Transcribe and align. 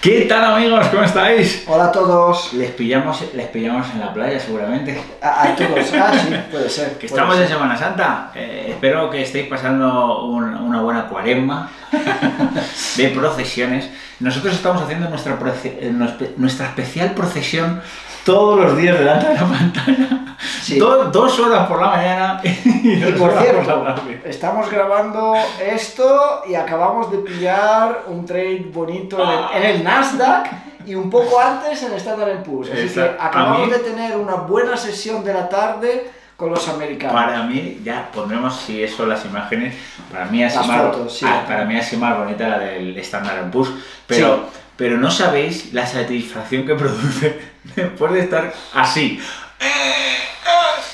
¿Qué 0.00 0.22
tal 0.22 0.42
amigos? 0.54 0.86
¿Cómo 0.88 1.02
estáis? 1.02 1.64
Hola 1.66 1.86
a 1.86 1.92
todos. 1.92 2.54
Les 2.54 2.70
pillamos, 2.70 3.22
les 3.34 3.48
pillamos 3.48 3.86
en 3.92 4.00
la 4.00 4.14
playa 4.14 4.40
seguramente. 4.40 4.98
A, 5.20 5.42
a 5.42 5.54
todos. 5.56 5.92
Ah, 5.94 6.12
sí, 6.14 6.34
puede 6.50 6.70
ser. 6.70 6.92
Que 6.92 7.06
puede 7.06 7.06
estamos 7.06 7.38
en. 7.38 7.48
Semana 7.48 7.76
Santa. 7.76 8.30
Eh, 8.34 8.68
espero 8.70 9.10
que 9.10 9.20
estéis 9.20 9.46
pasando 9.48 10.24
un- 10.24 10.54
una 10.54 10.80
buena 10.80 11.06
cuaresma 11.06 11.70
de 12.96 13.08
procesiones. 13.08 13.90
Nosotros 14.20 14.54
estamos 14.54 14.82
haciendo 14.82 15.06
nuestra, 15.10 15.38
proce- 15.38 15.76
eh, 15.80 15.90
nuestra- 15.92 16.28
nuestra 16.38 16.66
especial 16.68 17.10
procesión 17.12 17.82
todos 18.24 18.60
los 18.60 18.76
días 18.76 18.98
delante 18.98 19.28
de 19.28 19.34
la 19.34 19.46
pantalla. 19.46 20.36
Sí. 20.62 20.78
Do- 20.78 21.04
dos 21.10 21.38
horas 21.40 21.66
por 21.66 21.80
la 21.80 21.88
mañana 21.88 22.40
y, 22.42 22.48
Y 22.48 23.12
por 23.18 23.32
cierto, 23.32 23.94
estamos 24.24 24.70
grabando 24.70 25.34
esto 25.60 26.42
y 26.48 26.54
acabamos 26.54 27.10
de 27.10 27.18
pillar 27.18 28.04
un 28.06 28.24
trade 28.24 28.66
bonito 28.72 29.22
en 29.22 29.28
el, 29.28 29.62
en 29.64 29.70
el 29.76 29.84
Nasdaq 29.84 30.48
y 30.86 30.94
un 30.94 31.10
poco 31.10 31.38
antes 31.40 31.82
en 31.82 31.92
Standard 31.94 32.42
Poor's. 32.42 32.68
Así 32.70 32.78
que 32.78 32.86
Exacto. 32.86 33.22
A 33.22 33.26
acabamos 33.26 33.66
mí- 33.66 33.72
de 33.72 33.78
tener 33.80 34.16
una 34.16 34.34
buena 34.34 34.76
sesión 34.76 35.22
de 35.24 35.34
la 35.34 35.48
tarde 35.48 36.10
con 36.36 36.50
los 36.50 36.66
americanos. 36.68 37.14
Para 37.22 37.42
mí, 37.42 37.80
ya 37.84 38.10
pondremos 38.12 38.56
si 38.56 38.82
eso 38.82 39.04
las 39.04 39.24
imágenes. 39.26 39.74
Para 40.10 40.24
mí 40.26 40.40
Las 40.40 40.66
más, 40.66 40.82
sí. 41.08 41.26
ah, 41.28 41.44
para 41.46 41.64
mí 41.66 41.74
más 41.98 42.18
bonita 42.18 42.48
la 42.48 42.58
del 42.60 42.96
Standard 42.98 43.50
Poor's, 43.50 43.70
pero 44.06 44.36
Sí. 44.36 44.58
pero 44.76 44.96
no 44.96 45.10
sabéis 45.10 45.74
la 45.74 45.86
satisfacción 45.86 46.66
que 46.66 46.74
produce 46.74 47.49
después 47.76 48.12
de 48.12 48.20
estar 48.20 48.52
así. 48.74 49.20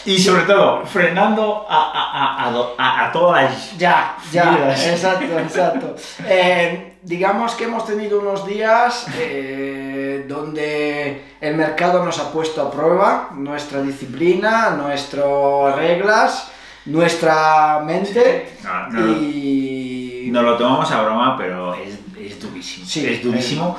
Y 0.05 0.19
sobre 0.20 0.43
todo, 0.43 0.87
frenando 0.87 1.66
a, 1.69 1.75
a, 1.91 2.45
a, 2.45 2.47
a, 2.48 2.51
do- 2.52 2.75
a- 2.79 3.06
a 3.06 3.12
todas. 3.12 3.77
Ya, 3.77 4.16
ya, 4.30 4.51
Vidas. 4.51 4.87
exacto, 4.87 5.39
exacto. 5.39 5.97
Eh, 6.25 6.98
digamos 7.02 7.55
que 7.56 7.65
hemos 7.65 7.84
tenido 7.84 8.20
unos 8.20 8.47
días 8.47 9.06
eh, 9.19 10.25
donde 10.29 11.25
el 11.41 11.56
mercado 11.56 12.05
nos 12.05 12.20
ha 12.20 12.30
puesto 12.30 12.62
a 12.62 12.70
prueba 12.70 13.30
nuestra 13.34 13.83
disciplina, 13.83 14.70
nuestras 14.70 15.75
reglas, 15.75 16.53
nuestra 16.84 17.80
mente 17.84 18.53
No, 18.62 18.89
no, 18.91 19.12
y... 19.12 20.28
Nos 20.30 20.45
lo 20.45 20.56
tomamos 20.56 20.91
a 20.92 21.03
broma, 21.03 21.36
pero 21.36 21.75
es, 21.75 21.98
es 22.20 22.41
durísimo. 22.41 22.86
Sí, 22.86 23.06
es 23.08 23.23
durísimo. 23.25 23.77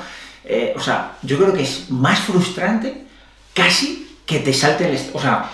Eh, 0.50 0.72
o 0.76 0.80
sea, 0.80 1.12
yo 1.22 1.36
creo 1.36 1.52
que 1.52 1.62
es 1.62 1.90
más 1.90 2.18
frustrante 2.20 3.04
casi 3.54 4.18
que 4.24 4.38
te 4.38 4.52
salte 4.54 4.88
el... 4.88 4.98
O 5.12 5.20
sea, 5.20 5.50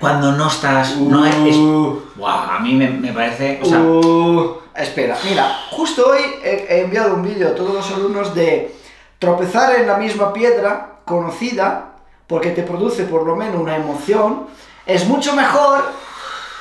cuando 0.00 0.32
no 0.32 0.48
estás... 0.48 0.96
No 0.96 1.24
es, 1.24 1.34
es- 1.36 1.56
Uh, 1.56 2.00
Guau, 2.16 2.50
a 2.50 2.58
mí 2.58 2.74
me, 2.74 2.88
me 2.90 3.12
parece... 3.12 3.60
O 3.62 3.66
sea, 3.66 3.80
uh, 3.80 4.56
espera, 4.74 5.16
mira, 5.28 5.56
justo 5.70 6.06
hoy 6.10 6.20
he, 6.42 6.66
he 6.68 6.80
enviado 6.82 7.14
un 7.14 7.22
vídeo 7.22 7.48
a 7.48 7.54
todos 7.54 7.72
los 7.74 7.90
alumnos 7.92 8.34
de 8.34 8.74
tropezar 9.18 9.76
en 9.76 9.86
la 9.86 9.96
misma 9.96 10.32
piedra 10.32 10.96
conocida, 11.04 11.92
porque 12.26 12.50
te 12.50 12.62
produce 12.64 13.04
por 13.04 13.24
lo 13.24 13.36
menos 13.36 13.56
una 13.60 13.76
emoción, 13.76 14.48
es 14.86 15.06
mucho 15.06 15.34
mejor 15.34 15.84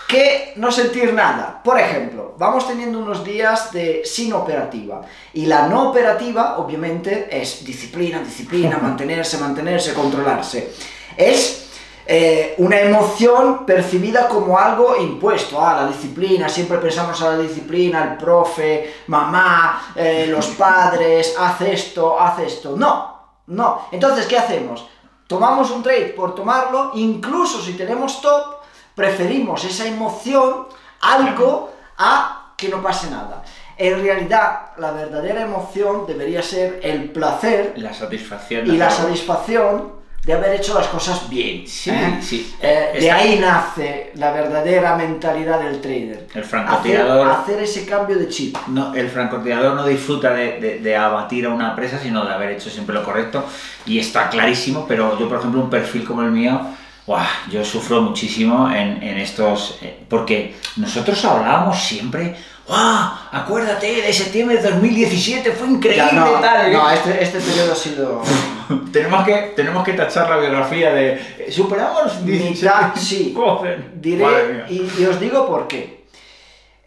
que 0.08 0.53
no 0.58 0.72
sentir 0.72 1.14
nada. 1.14 1.61
Por 1.64 1.80
ejemplo, 1.80 2.36
vamos 2.38 2.67
teniendo 2.67 3.00
unos 3.00 3.23
días 3.23 3.72
de 3.72 4.03
sin 4.06 4.34
operativa. 4.34 5.02
Y 5.34 5.45
la 5.45 5.67
no 5.67 5.89
operativa, 5.89 6.58
obviamente, 6.58 7.28
es 7.31 7.66
disciplina, 7.66 8.20
disciplina, 8.20 8.78
mantenerse, 8.81 9.38
mantenerse, 9.38 9.94
controlarse. 9.94 10.72
Es 11.17 11.66
eh, 12.08 12.53
una 12.59 12.80
emoción 12.80 13.66
percibida 13.66 14.28
como 14.28 14.59
algo 14.59 14.95
impuesto. 14.95 15.59
Ah, 15.59 15.81
la 15.81 15.88
disciplina, 15.88 16.47
siempre 16.50 16.78
pensamos 16.78 17.19
a 17.22 17.31
la 17.31 17.38
disciplina, 17.40 18.03
el 18.03 18.17
profe, 18.17 18.94
mamá, 19.08 19.94
eh, 19.95 20.28
los 20.30 20.47
padres, 20.58 21.36
haz 21.38 21.62
esto, 21.62 22.19
haz 22.19 22.40
esto. 22.40 22.75
No, 22.78 23.40
no. 23.47 23.88
Entonces, 23.92 24.28
¿qué 24.28 24.38
hacemos? 24.38 24.86
Tomamos 25.28 25.72
un 25.72 25.81
trade 25.81 26.14
por 26.16 26.36
tomarlo, 26.36 26.92
incluso 26.94 27.59
si 27.59 27.73
tenemos 27.73 28.22
top, 28.22 28.55
preferimos 28.95 29.63
esa 29.65 29.85
emoción, 29.88 30.67
algo, 31.01 31.73
a 31.97 32.53
que 32.57 32.69
no 32.69 32.81
pase 32.81 33.09
nada. 33.11 33.44
En 33.78 34.01
realidad, 34.01 34.67
la 34.78 34.91
verdadera 34.91 35.41
emoción 35.41 36.06
debería 36.07 36.41
ser 36.41 36.79
el 36.81 37.09
placer 37.11 37.73
la 37.75 37.94
satisfacción... 37.94 38.67
y 38.67 38.78
la 38.78 38.89
satisfacción 38.89 40.05
de 40.23 40.34
haber 40.34 40.55
hecho 40.55 40.73
las 40.73 40.88
cosas 40.88 41.29
bien. 41.29 41.67
Sí, 41.67 41.91
¿eh? 41.91 42.17
sí. 42.22 42.55
Eh, 42.59 42.97
de 43.00 43.11
ahí 43.11 43.38
nace 43.38 44.11
la 44.16 44.31
verdadera 44.31 44.95
mentalidad 44.95 45.59
del 45.59 45.81
trader. 45.81 46.19
El 46.34 46.41
Hacer, 46.41 46.44
francotirador... 46.45 47.28
hacer 47.28 47.61
ese 47.61 47.85
cambio 47.85 48.17
de 48.17 48.28
chip. 48.29 48.57
No, 48.67 48.95
el 48.95 49.07
francotirador 49.09 49.75
no 49.75 49.85
disfruta 49.85 50.34
de, 50.34 50.59
de- 50.59 50.79
de 50.79 50.95
abatir 50.95 51.45
a 51.45 51.50
una 51.50 51.75
presa, 51.75 52.00
sino 52.00 52.25
de 52.25 52.34
haber 52.34 52.51
hecho 52.51 52.69
siempre 52.72 52.95
lo 52.95 53.03
correcto. 53.03 53.44
Y 53.85 54.00
está 54.00 54.29
clarísimo, 54.29 54.85
pero 54.88 55.19
yo, 55.19 55.28
por 55.29 55.38
ejemplo, 55.39 55.61
un 55.61 55.69
perfil 55.69 56.03
como 56.05 56.22
el 56.23 56.31
mío, 56.31 56.59
¡guau! 57.05 57.23
yo 57.51 57.63
sufro 57.63 58.01
muchísimo 58.01 58.69
en, 58.69 59.01
en 59.03 59.17
estos... 59.17 59.77
eh, 59.81 59.99
porque 60.09 60.55
nosotros 60.77 61.23
hablábamos 61.25 61.79
siempre, 61.81 62.35
¡guau! 62.67 63.11
Acuérdate 63.31 64.01
de 64.01 64.13
septiembre 64.13 64.57
de 64.57 64.69
2017, 64.71 65.51
fue 65.51 65.67
increíble 65.67 66.03
Ya, 66.11 66.11
no, 66.13 66.31
tal. 66.39 66.67
¿eh?". 66.67 66.73
no, 66.73 66.89
este, 66.89 67.23
este 67.23 67.39
periodo 67.39 67.73
ha 67.73 67.75
sido 67.75 68.21
tenemos, 68.91 69.23
que, 69.25 69.53
tenemos 69.55 69.83
que 69.83 69.93
tachar 69.93 70.29
la 70.29 70.38
biografía 70.38 70.93
de... 70.93 71.13
eh, 71.13 71.51
¿Superamos 71.51 72.25
17? 72.25 72.49
mitad, 72.66 72.95
sí. 72.95 73.35
Diré, 73.95 74.66
y, 74.69 74.89
y 74.99 75.05
os 75.05 75.19
digo 75.19 75.45
por 75.47 75.67
qué. 75.67 76.05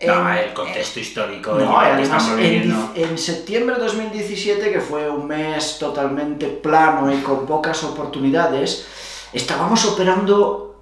No, 0.06 0.30
En- 0.32 0.38
el 0.38 0.52
contexto 0.52 1.00
histórico 1.00 1.54
No, 1.54 1.76
además 1.78 2.28
en, 2.38 2.72
en 2.94 3.18
septiembre 3.18 3.74
de 3.76 3.82
2017, 3.82 4.70
que 4.72 4.80
fue 4.80 5.10
un 5.10 5.26
mes 5.26 5.76
totalmente 5.80 6.46
plano 6.46 7.12
y 7.12 7.16
con 7.18 7.44
pocas 7.46 7.82
oportunidades, 7.82 8.86
estábamos 9.32 9.84
operando 9.86 10.76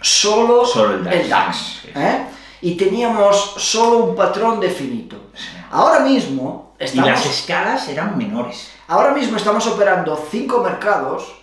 solo, 0.00 0.64
Solo 0.66 0.94
el 1.10 1.28
DAX, 1.28 1.56
sí. 1.82 1.90
¿eh? 1.94 2.26
Y 2.62 2.74
teníamos 2.76 3.54
solo 3.58 3.98
un 3.98 4.16
patrón 4.16 4.60
definido. 4.60 5.18
Ahora 5.70 6.00
mismo 6.00 6.74
Y 6.78 6.84
estamos, 6.84 7.10
las 7.10 7.26
escalas 7.26 7.88
eran 7.88 8.16
menores. 8.16 8.70
ahora 8.88 9.10
mismo 9.12 9.36
estamos 9.36 9.66
operando 9.66 10.22
cinco 10.30 10.60
mercados, 10.62 11.34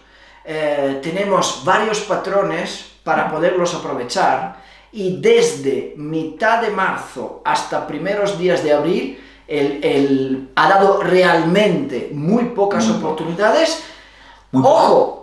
eh, 0.46 1.00
tenemos 1.02 1.62
varios 1.64 2.00
patrones 2.02 2.86
para 3.04 3.30
poderlos 3.32 3.74
aprovechar 3.74 4.62
y 4.92 5.20
desde 5.22 5.94
mitad 5.98 6.62
de 6.62 6.70
marzo 6.70 7.42
hasta 7.46 7.86
primeros 7.88 8.38
días 8.38 8.64
de 8.64 8.74
abril 8.74 9.24
el, 9.48 9.84
el- 9.84 10.50
ha 10.56 10.70
dado 10.70 11.02
realmente 11.02 12.10
muy 12.14 12.46
pocas 12.46 12.86
Muy 12.88 12.98
oportunidades. 12.98 13.84
Muy. 14.52 14.64
Ojo, 14.66 15.23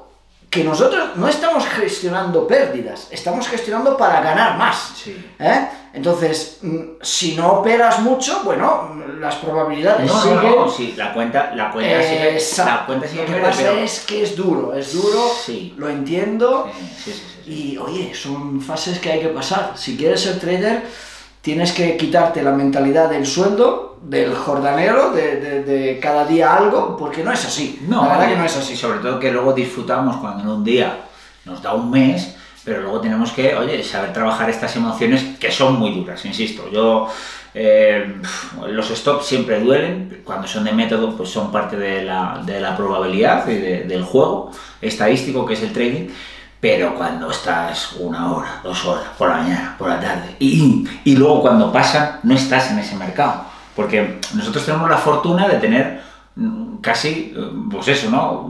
que 0.50 0.64
nosotros 0.64 1.10
no 1.16 1.28
estamos 1.28 1.64
gestionando 1.64 2.44
pérdidas, 2.46 3.06
estamos 3.12 3.46
gestionando 3.46 3.96
para 3.96 4.20
ganar 4.20 4.58
más. 4.58 4.92
Sí. 4.96 5.16
¿eh? 5.38 5.68
Entonces, 5.94 6.58
mm, 6.62 6.80
si 7.00 7.36
no 7.36 7.52
operas 7.60 8.00
mucho, 8.00 8.42
bueno, 8.44 8.96
las 9.20 9.36
probabilidades 9.36 10.06
No, 10.10 10.20
siguen. 10.22 10.36
no, 10.56 10.68
sí, 10.68 10.94
la 10.96 11.14
cuenta, 11.14 11.52
la 11.54 11.70
cuenta 11.70 12.02
sigue, 12.02 12.38
la 12.64 12.84
cuenta 12.86 13.06
sigue 13.08 13.26
Lo 13.28 13.34
que 13.34 13.40
pasa 13.40 13.62
pero... 13.62 13.76
es 13.78 14.00
que 14.00 14.22
es 14.24 14.36
duro, 14.36 14.74
es 14.74 14.92
duro, 14.92 15.30
Sí. 15.44 15.72
lo 15.76 15.88
entiendo. 15.88 16.68
Sí, 16.74 16.86
sí, 17.04 17.12
sí, 17.12 17.22
sí. 17.44 17.52
Y 17.52 17.78
oye, 17.78 18.12
son 18.14 18.60
fases 18.60 18.98
que 18.98 19.10
hay 19.12 19.20
que 19.20 19.28
pasar. 19.28 19.72
Si 19.76 19.96
quieres 19.96 20.20
ser 20.20 20.38
trader, 20.40 20.84
tienes 21.42 21.72
que 21.72 21.96
quitarte 21.96 22.42
la 22.42 22.52
mentalidad 22.52 23.08
del 23.10 23.26
sueldo, 23.26 23.98
del 24.02 24.34
jordanero, 24.34 25.12
de, 25.12 25.36
de- 25.40 25.62
de 25.64 25.98
cada 26.00 26.24
día 26.24 26.54
algo, 26.54 26.96
porque 26.96 27.22
no 27.22 27.32
es 27.32 27.44
así. 27.44 27.80
No, 27.88 28.02
la 28.02 28.08
verdad 28.12 28.26
y- 28.28 28.32
que 28.32 28.38
no 28.38 28.44
es 28.44 28.56
así. 28.56 28.76
sobre 28.76 28.98
todo 29.00 29.18
que 29.18 29.30
luego 29.30 29.52
disfrutamos 29.52 30.16
cuando 30.16 30.42
en 30.42 30.48
un 30.48 30.64
día 30.64 30.98
nos 31.44 31.62
da 31.62 31.74
un 31.74 31.90
mes, 31.90 32.36
pero 32.64 32.82
luego 32.82 33.00
tenemos 33.00 33.32
que, 33.32 33.54
oye, 33.56 33.82
saber 33.82 34.12
trabajar 34.12 34.50
estas 34.50 34.74
emociones 34.76 35.22
que 35.38 35.50
son 35.50 35.78
muy 35.78 35.92
duras, 35.94 36.24
insisto. 36.26 36.68
Yo, 36.70 37.08
eh, 37.54 38.16
los 38.68 38.88
stops 38.88 39.26
siempre 39.26 39.60
duelen, 39.60 40.22
cuando 40.24 40.46
son 40.46 40.64
de 40.64 40.72
método, 40.72 41.16
pues 41.16 41.30
son 41.30 41.50
parte 41.50 41.76
de 41.76 42.04
la, 42.04 42.42
de 42.44 42.60
la 42.60 42.76
probabilidad 42.76 43.48
y 43.48 43.54
de- 43.56 43.84
del 43.84 44.04
juego 44.04 44.50
estadístico 44.80 45.44
que 45.46 45.54
es 45.54 45.62
el 45.62 45.72
trading. 45.72 46.08
Pero 46.60 46.94
cuando 46.94 47.30
estás 47.30 47.94
una 47.98 48.32
hora, 48.32 48.60
dos 48.62 48.84
horas, 48.84 49.04
por 49.16 49.30
la 49.30 49.36
mañana, 49.38 49.74
por 49.78 49.88
la 49.88 49.98
tarde, 49.98 50.36
y, 50.38 50.86
y 51.04 51.16
luego 51.16 51.40
cuando 51.40 51.72
pasan, 51.72 52.20
no 52.22 52.34
estás 52.34 52.70
en 52.70 52.78
ese 52.78 52.96
mercado. 52.96 53.44
Porque 53.74 54.20
nosotros 54.34 54.64
tenemos 54.66 54.90
la 54.90 54.98
fortuna 54.98 55.48
de 55.48 55.56
tener 55.56 56.02
mm, 56.36 56.76
casi, 56.82 57.32
eh, 57.34 57.50
pues 57.70 57.88
eso, 57.88 58.10
¿no? 58.10 58.40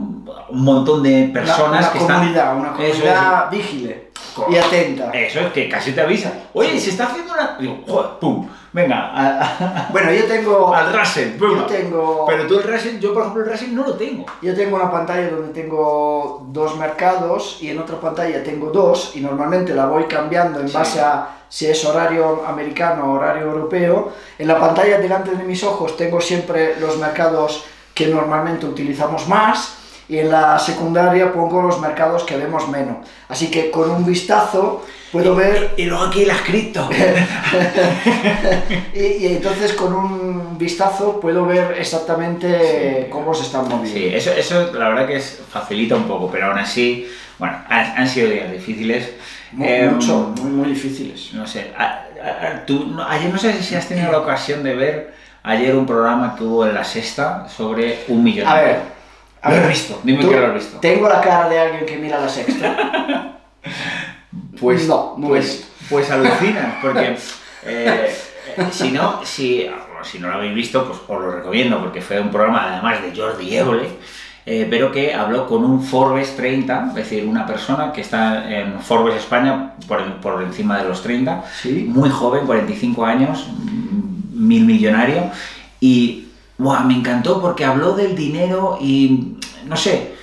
Un 0.49 0.63
montón 0.63 1.01
de 1.03 1.29
personas 1.33 1.79
una 1.79 1.91
que 1.93 1.99
comunidad, 1.99 2.27
están... 2.27 2.57
una 2.57 2.69
Eso 2.71 2.83
es, 2.83 3.13
comunidad 3.13 3.51
vigile 3.51 4.11
y 4.49 4.57
atenta. 4.57 5.11
Eso 5.11 5.39
es, 5.39 5.53
que 5.53 5.69
casi 5.69 5.93
te 5.93 6.01
avisa. 6.01 6.33
Oye, 6.53 6.77
se 6.79 6.89
está 6.89 7.05
haciendo 7.05 7.33
una... 7.33 7.55
Digo, 7.57 7.81
joder, 7.87 8.11
pum, 8.19 8.47
venga, 8.73 9.11
a- 9.13 9.41
a- 9.41 9.89
Bueno, 9.91 10.11
yo 10.11 10.23
tengo, 10.25 10.73
al 10.73 10.91
pum. 11.37 11.55
yo 11.57 11.65
tengo, 11.65 12.25
Pero 12.27 12.47
tú 12.47 12.59
el 12.59 12.63
Russell, 12.63 12.99
yo 12.99 13.13
por 13.13 13.23
ejemplo 13.23 13.43
el 13.43 13.51
Russell 13.51 13.73
no 13.75 13.83
lo 13.83 13.93
tengo. 13.95 14.25
yo 14.41 14.55
tengo 14.55 14.75
una 14.77 14.89
pantalla 14.91 15.29
donde 15.29 15.53
tengo 15.53 16.45
dos 16.49 16.77
mercados 16.77 17.57
y 17.61 17.69
en 17.69 17.79
otra 17.79 17.99
pantalla 17.99 18.43
tengo 18.43 18.69
dos 18.71 19.11
y 19.15 19.19
normalmente 19.21 19.73
la 19.73 19.85
voy 19.87 20.05
cambiando 20.05 20.59
en 20.59 20.67
Sí. 20.69 20.73
base 20.73 21.01
a 21.01 21.37
si 21.49 21.67
es 21.67 21.83
horario 21.83 22.43
americano 22.47 23.05
o 23.11 23.15
horario 23.17 23.43
europeo. 23.43 24.13
En 24.39 24.47
la 24.47 24.57
pantalla 24.59 24.97
delante 24.99 25.31
de 25.31 25.43
mis 25.43 25.63
ojos 25.63 25.97
tengo 25.97 26.21
siempre 26.21 26.79
los 26.79 26.97
mercados 26.97 27.65
que 27.93 28.07
normalmente 28.07 28.65
utilizamos 28.65 29.27
más 29.27 29.75
y 30.07 30.17
en 30.19 30.31
la 30.31 30.57
secundaria 30.59 31.31
pongo 31.33 31.61
los 31.61 31.79
mercados 31.81 32.23
que 32.23 32.37
vemos 32.37 32.69
menos. 32.69 32.97
Así 33.27 33.51
que 33.51 33.69
con 33.69 33.91
un 33.91 34.05
vistazo 34.05 34.83
puedo 35.11 35.35
ver... 35.35 35.73
Y 35.77 35.85
luego 35.85 36.05
aquí 36.05 36.25
las 36.25 36.41
cripto. 36.41 36.89
y, 38.93 38.99
y 38.99 39.27
entonces 39.27 39.73
con 39.73 39.93
un 39.93 40.57
vistazo 40.57 41.19
puedo 41.19 41.45
ver 41.45 41.75
exactamente 41.79 43.07
cómo 43.11 43.33
se 43.33 43.43
están 43.43 43.67
moviendo. 43.67 43.99
Sí, 43.99 44.07
eso, 44.13 44.31
eso 44.33 44.71
la 44.73 44.89
verdad 44.89 45.07
que 45.07 45.17
es, 45.17 45.41
facilita 45.49 45.95
un 45.95 46.03
poco, 46.07 46.29
pero 46.31 46.47
aún 46.47 46.59
así, 46.59 47.07
bueno, 47.39 47.57
han, 47.69 47.97
han 47.97 48.07
sido 48.07 48.29
días 48.29 48.51
difíciles. 48.51 49.11
Mu- 49.53 49.65
Eh, 49.65 49.89
Mucho, 49.91 50.33
muy, 50.41 50.51
muy 50.51 50.69
difíciles. 50.69 51.33
No 51.33 51.45
sé, 51.45 51.71
a- 51.77 52.05
a- 52.23 52.65
tú, 52.65 52.85
no- 52.87 53.05
ayer 53.07 53.31
no 53.31 53.37
sé 53.37 53.61
si 53.61 53.75
has 53.75 53.87
tenido 53.87 54.11
la 54.11 54.19
ocasión 54.19 54.63
de 54.63 54.75
ver 54.75 55.13
ayer 55.43 55.75
un 55.75 55.85
programa 55.85 56.35
que 56.37 56.43
hubo 56.43 56.65
en 56.65 56.73
la 56.73 56.83
sexta 56.83 57.47
sobre 57.49 57.99
un 58.07 58.23
millón. 58.23 58.47
A 58.47 58.61
ver, 58.61 58.79
a 59.41 59.49
¿Lo 59.49 59.55
has 59.55 59.61
ver, 59.61 59.69
visto? 59.71 59.99
Dime 60.03 60.21
¿tú- 60.21 60.29
que 60.29 60.39
lo 60.39 60.47
has 60.47 60.53
visto. 60.53 60.77
¿Tengo 60.79 61.09
la 61.09 61.19
cara 61.19 61.49
de 61.49 61.59
alguien 61.59 61.85
que 61.85 61.97
mira 61.97 62.19
la 62.19 62.29
sexta? 62.29 63.37
Pues 64.59 64.87
no, 64.87 65.15
no 65.17 65.27
pues, 65.27 65.67
pues 65.89 66.09
alucinas, 66.09 66.75
porque 66.81 67.17
eh, 67.65 68.15
si 68.71 68.91
no, 68.91 69.21
si, 69.25 69.67
si 70.03 70.19
no 70.19 70.27
lo 70.27 70.35
habéis 70.35 70.55
visto, 70.55 70.85
pues 70.85 70.99
os 71.07 71.21
lo 71.21 71.31
recomiendo, 71.31 71.79
porque 71.79 72.01
fue 72.01 72.19
un 72.19 72.31
programa 72.31 72.73
además 72.73 73.01
de 73.01 73.15
Jordi 73.15 73.55
Évole, 73.55 73.89
eh, 74.45 74.67
pero 74.69 74.91
que 74.91 75.13
habló 75.13 75.47
con 75.47 75.63
un 75.63 75.83
Forbes 75.83 76.35
30, 76.35 76.87
es 76.89 76.95
decir, 76.95 77.25
una 77.25 77.45
persona 77.45 77.91
que 77.91 78.01
está 78.01 78.49
en 78.51 78.79
Forbes 78.79 79.15
España 79.15 79.73
por, 79.87 80.03
por 80.21 80.41
encima 80.41 80.77
de 80.79 80.87
los 80.87 81.03
30, 81.03 81.43
Sí. 81.61 81.85
muy 81.87 82.09
joven, 82.09 82.45
45 82.45 83.05
años, 83.05 83.47
mm, 83.49 84.47
mil 84.47 84.65
millonario, 84.65 85.29
y 85.79 86.27
buah, 86.57 86.83
me 86.83 86.95
encantó 86.95 87.41
porque 87.41 87.65
habló 87.65 87.93
del 87.93 88.15
dinero 88.15 88.77
y, 88.81 89.37
no 89.65 89.75
sé, 89.75 90.15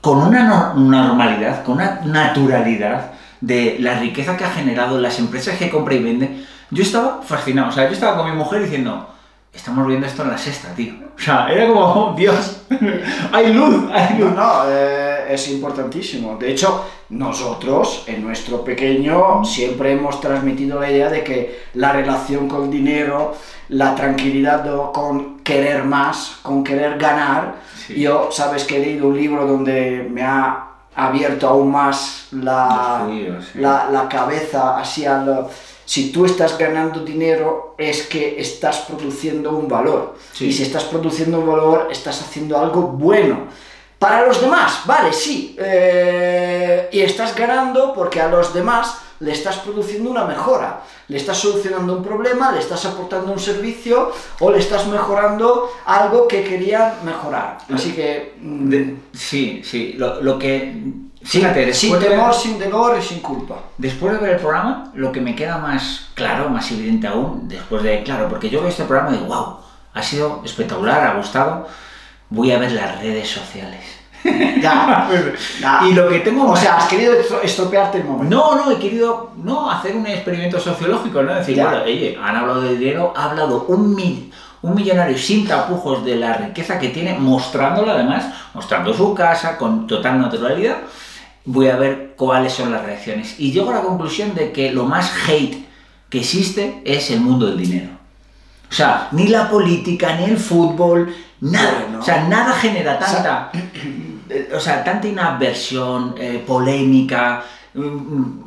con 0.00 0.18
una 0.18 0.44
no- 0.44 0.74
normalidad, 0.74 1.62
con 1.64 1.74
una 1.76 2.00
naturalidad 2.04 3.12
de 3.40 3.76
la 3.80 3.98
riqueza 3.98 4.36
que 4.36 4.44
ha 4.44 4.50
generado 4.50 4.96
en 4.96 5.02
las 5.02 5.18
empresas 5.18 5.56
que 5.58 5.70
compra 5.70 5.94
y 5.94 6.02
vende, 6.02 6.44
yo 6.70 6.82
estaba 6.82 7.20
fascinado. 7.22 7.68
O 7.68 7.72
sea, 7.72 7.86
yo 7.86 7.92
estaba 7.92 8.16
con 8.16 8.30
mi 8.30 8.36
mujer 8.36 8.62
diciendo, 8.62 9.08
estamos 9.52 9.86
viendo 9.86 10.06
esto 10.06 10.22
en 10.22 10.30
la 10.30 10.38
sexta, 10.38 10.68
tío. 10.74 10.94
O 11.16 11.20
sea, 11.20 11.48
era 11.50 11.66
como, 11.68 11.80
oh, 11.80 12.14
Dios, 12.16 12.62
hay 13.32 13.52
luz, 13.52 13.90
hay 13.92 14.18
No, 14.18 14.24
luz. 14.26 14.34
no, 14.34 14.52
eh, 14.68 15.17
es 15.28 15.48
importantísimo. 15.48 16.36
De 16.36 16.50
hecho, 16.50 16.84
nosotros, 17.10 18.04
en 18.06 18.24
nuestro 18.24 18.64
pequeño, 18.64 19.44
siempre 19.44 19.92
hemos 19.92 20.20
transmitido 20.20 20.80
la 20.80 20.90
idea 20.90 21.10
de 21.10 21.24
que 21.24 21.60
la 21.74 21.92
relación 21.92 22.48
con 22.48 22.64
el 22.64 22.70
dinero, 22.70 23.34
la 23.68 23.94
tranquilidad 23.94 24.64
con 24.92 25.38
querer 25.40 25.84
más, 25.84 26.38
con 26.42 26.64
querer 26.64 26.98
ganar. 26.98 27.56
Sí. 27.86 28.00
Yo, 28.00 28.30
sabes 28.30 28.64
que 28.64 28.76
he 28.76 28.80
leído 28.80 29.08
un 29.08 29.16
libro 29.16 29.46
donde 29.46 30.06
me 30.10 30.22
ha 30.22 30.64
abierto 30.94 31.48
aún 31.48 31.70
más 31.70 32.28
la, 32.32 33.04
judíos, 33.06 33.44
sí. 33.52 33.58
la, 33.60 33.88
la 33.90 34.08
cabeza 34.08 34.78
hacia 34.78 35.18
lo... 35.18 35.48
Si 35.84 36.12
tú 36.12 36.26
estás 36.26 36.58
ganando 36.58 37.02
dinero 37.02 37.74
es 37.78 38.02
que 38.02 38.38
estás 38.38 38.80
produciendo 38.80 39.56
un 39.56 39.68
valor. 39.68 40.16
Sí. 40.34 40.48
Y 40.48 40.52
si 40.52 40.64
estás 40.64 40.84
produciendo 40.84 41.40
un 41.40 41.46
valor, 41.46 41.88
estás 41.90 42.20
haciendo 42.20 42.58
algo 42.58 42.82
bueno. 42.82 43.46
Para 43.98 44.26
los 44.26 44.40
demás, 44.40 44.82
vale, 44.84 45.12
sí. 45.12 45.56
eh, 45.58 46.88
y 46.92 47.00
estás 47.00 47.34
ganando 47.34 47.92
porque 47.94 48.20
a 48.20 48.28
los 48.28 48.54
demás 48.54 48.98
le 49.20 49.32
estás 49.32 49.56
produciendo 49.58 50.10
una 50.10 50.24
mejora. 50.24 50.80
Le 51.08 51.16
estás 51.16 51.38
solucionando 51.38 51.96
un 51.96 52.04
problema, 52.04 52.52
le 52.52 52.60
estás 52.60 52.84
aportando 52.84 53.32
un 53.32 53.38
servicio 53.40 54.12
o 54.40 54.50
le 54.52 54.58
estás 54.58 54.86
mejorando 54.86 55.70
algo 55.86 56.28
que 56.28 56.44
querían 56.44 56.92
mejorar. 57.04 57.58
Así 57.74 57.92
que... 57.92 58.36
mm, 58.40 58.68
De- 58.68 58.96
sí, 59.14 59.62
sí, 59.64 59.94
lo, 59.96 60.20
lo 60.22 60.38
que... 60.38 60.60
sin, 61.24 61.40
Fíjate, 61.40 61.74
sin 61.74 61.90
después 61.90 62.00
de 62.02 62.08
ver- 62.10 62.18
temor, 62.18 62.34
sin 62.34 62.58
dolor 62.60 62.98
y 62.98 63.02
sin 63.02 63.20
culpa. 63.20 63.56
Después 63.78 64.12
de 64.12 64.18
ver 64.20 64.30
el 64.34 64.40
programa, 64.40 64.92
lo 64.94 65.10
que 65.10 65.20
me 65.20 65.34
queda 65.34 65.58
más 65.58 66.10
claro, 66.14 66.48
más 66.50 66.70
evidente 66.70 67.08
aún, 67.08 67.48
después 67.48 67.82
de, 67.82 68.02
claro, 68.04 68.28
porque 68.28 68.48
yo 68.50 68.60
veo 68.60 68.68
este 68.68 68.84
programa 68.84 69.10
y 69.16 69.18
digo, 69.18 69.34
wow, 69.34 69.56
ha 69.94 70.02
sido 70.02 70.42
espectacular, 70.44 71.04
ha 71.08 71.14
gustado, 71.14 71.66
voy 72.30 72.52
a 72.52 72.58
ver 72.58 72.72
las 72.72 73.00
redes 73.00 73.28
sociales. 73.28 73.80
Ya. 74.60 75.08
ya. 75.60 75.80
Y 75.88 75.92
lo 75.94 76.08
que 76.08 76.18
tengo 76.20 76.50
O 76.50 76.56
sea, 76.56 76.76
has 76.78 76.88
querido 76.88 77.12
estro- 77.14 77.40
estropearte 77.42 77.98
el 77.98 78.04
momento. 78.04 78.34
No, 78.36 78.56
no, 78.56 78.70
he 78.72 78.76
querido 78.78 79.30
no, 79.42 79.70
hacer 79.70 79.94
un 79.94 80.06
experimento 80.06 80.58
sociológico, 80.58 81.22
¿no? 81.22 81.34
Decir, 81.34 81.54
Ya. 81.56 81.66
bueno, 81.68 81.84
oye, 81.84 82.18
han 82.20 82.36
hablado 82.36 82.60
de 82.62 82.76
dinero, 82.76 83.12
ha 83.16 83.30
hablado 83.30 83.64
un, 83.68 83.94
mil, 83.94 84.32
un 84.62 84.74
millonario 84.74 85.16
sin 85.16 85.46
tapujos 85.46 86.04
de 86.04 86.16
la 86.16 86.32
riqueza 86.34 86.78
que 86.80 86.88
tiene, 86.88 87.16
mostrándolo 87.16 87.92
además, 87.92 88.26
mostrando 88.54 88.92
su 88.92 89.14
casa 89.14 89.56
con 89.56 89.86
total 89.86 90.20
naturalidad. 90.20 90.78
Voy 91.44 91.68
a 91.68 91.76
ver 91.76 92.14
cuáles 92.16 92.52
son 92.52 92.72
las 92.72 92.84
reacciones. 92.84 93.36
Y 93.38 93.52
llego 93.52 93.70
a 93.70 93.74
la 93.74 93.82
conclusión 93.82 94.34
de 94.34 94.50
que 94.52 94.72
lo 94.72 94.84
más 94.84 95.12
hate 95.28 95.64
que 96.10 96.18
existe 96.18 96.82
es 96.84 97.10
el 97.12 97.20
mundo 97.20 97.46
del 97.46 97.56
dinero. 97.58 97.90
O 98.70 98.74
sea, 98.74 99.08
ni 99.12 99.28
la 99.28 99.48
política, 99.48 100.16
ni 100.16 100.24
el 100.24 100.36
fútbol, 100.36 101.14
nada. 101.40 101.80
Bueno. 101.82 101.98
O 102.00 102.02
sea, 102.02 102.24
nada 102.24 102.52
genera 102.54 102.98
tanta, 102.98 103.50
eh, 104.28 104.50
o 104.54 104.60
sea, 104.60 104.82
tanta 104.84 105.06
inaversión, 105.14 106.14
eh, 106.18 106.42
polémica, 106.46 107.42
mm, 107.74 107.80
mm, 107.80 108.44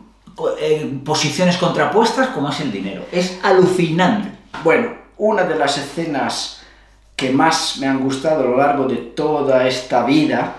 eh, 0.59 0.99
posiciones 1.05 1.57
contrapuestas 1.57 2.29
como 2.29 2.49
es 2.49 2.59
el 2.61 2.71
dinero. 2.71 3.03
Es 3.11 3.39
alucinante. 3.43 4.29
Bueno, 4.63 4.93
una 5.17 5.43
de 5.43 5.55
las 5.55 5.77
escenas 5.77 6.61
que 7.15 7.29
más 7.29 7.77
me 7.79 7.85
han 7.87 7.99
gustado 7.99 8.41
a 8.41 8.45
lo 8.45 8.57
largo 8.57 8.85
de 8.85 8.95
toda 8.95 9.67
esta 9.67 10.03
vida, 10.03 10.55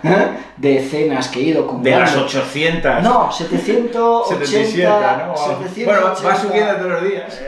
de 0.57 0.79
escenas 0.79 1.27
que 1.27 1.41
he 1.41 1.43
ido 1.43 1.63
De 1.63 1.69
acumulando. 1.69 1.99
las 2.05 2.17
800. 2.17 3.03
No, 3.03 3.33
780. 3.33 4.47
77, 4.47 4.89
¿no? 5.27 5.37
780, 5.37 5.85
Bueno, 5.85 6.15
va 6.25 6.37
subiendo 6.41 6.75
todos 6.77 6.91
los 6.93 7.03
días. 7.03 7.41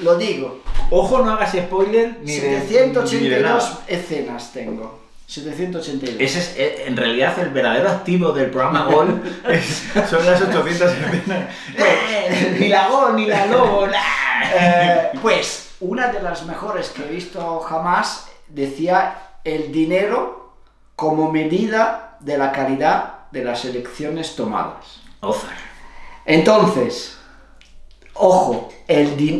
Lo 0.00 0.16
digo. 0.16 0.60
Ojo, 0.90 1.20
no 1.24 1.32
hagas 1.32 1.52
spoiler 1.52 2.18
ni 2.22 2.36
de, 2.36 2.48
ni 2.48 2.54
de 2.56 2.60
782 2.68 3.42
nada. 3.42 3.78
escenas 3.86 4.52
tengo. 4.52 4.98
782. 5.26 6.16
Ese 6.20 6.38
es 6.40 6.54
eh, 6.56 6.84
en 6.86 6.96
realidad 6.96 7.38
el 7.38 7.50
verdadero 7.50 7.88
activo 7.88 8.32
del 8.32 8.50
programa 8.50 8.84
Gol. 8.86 9.22
es- 9.48 9.84
son 10.08 10.26
las 10.26 10.42
800 10.42 10.90
escenas. 10.92 11.54
Eh, 11.76 12.56
ni 12.58 12.68
la 12.68 12.88
Gol, 12.88 13.14
ni 13.16 13.26
la 13.26 13.46
Lobo. 13.46 13.86
Eh, 14.52 15.10
pues 15.20 15.72
una 15.80 16.08
de 16.10 16.22
las 16.22 16.46
mejores 16.46 16.88
que 16.88 17.02
he 17.04 17.08
visto 17.08 17.60
jamás 17.60 18.26
decía 18.48 19.18
el 19.44 19.70
dinero 19.70 20.54
como 20.96 21.30
medida 21.30 22.16
de 22.20 22.38
la 22.38 22.50
calidad 22.50 23.28
de 23.32 23.44
las 23.44 23.66
elecciones 23.66 24.34
tomadas. 24.36 25.02
Ozar. 25.20 25.50
Entonces, 26.24 27.18
ojo, 28.20 28.68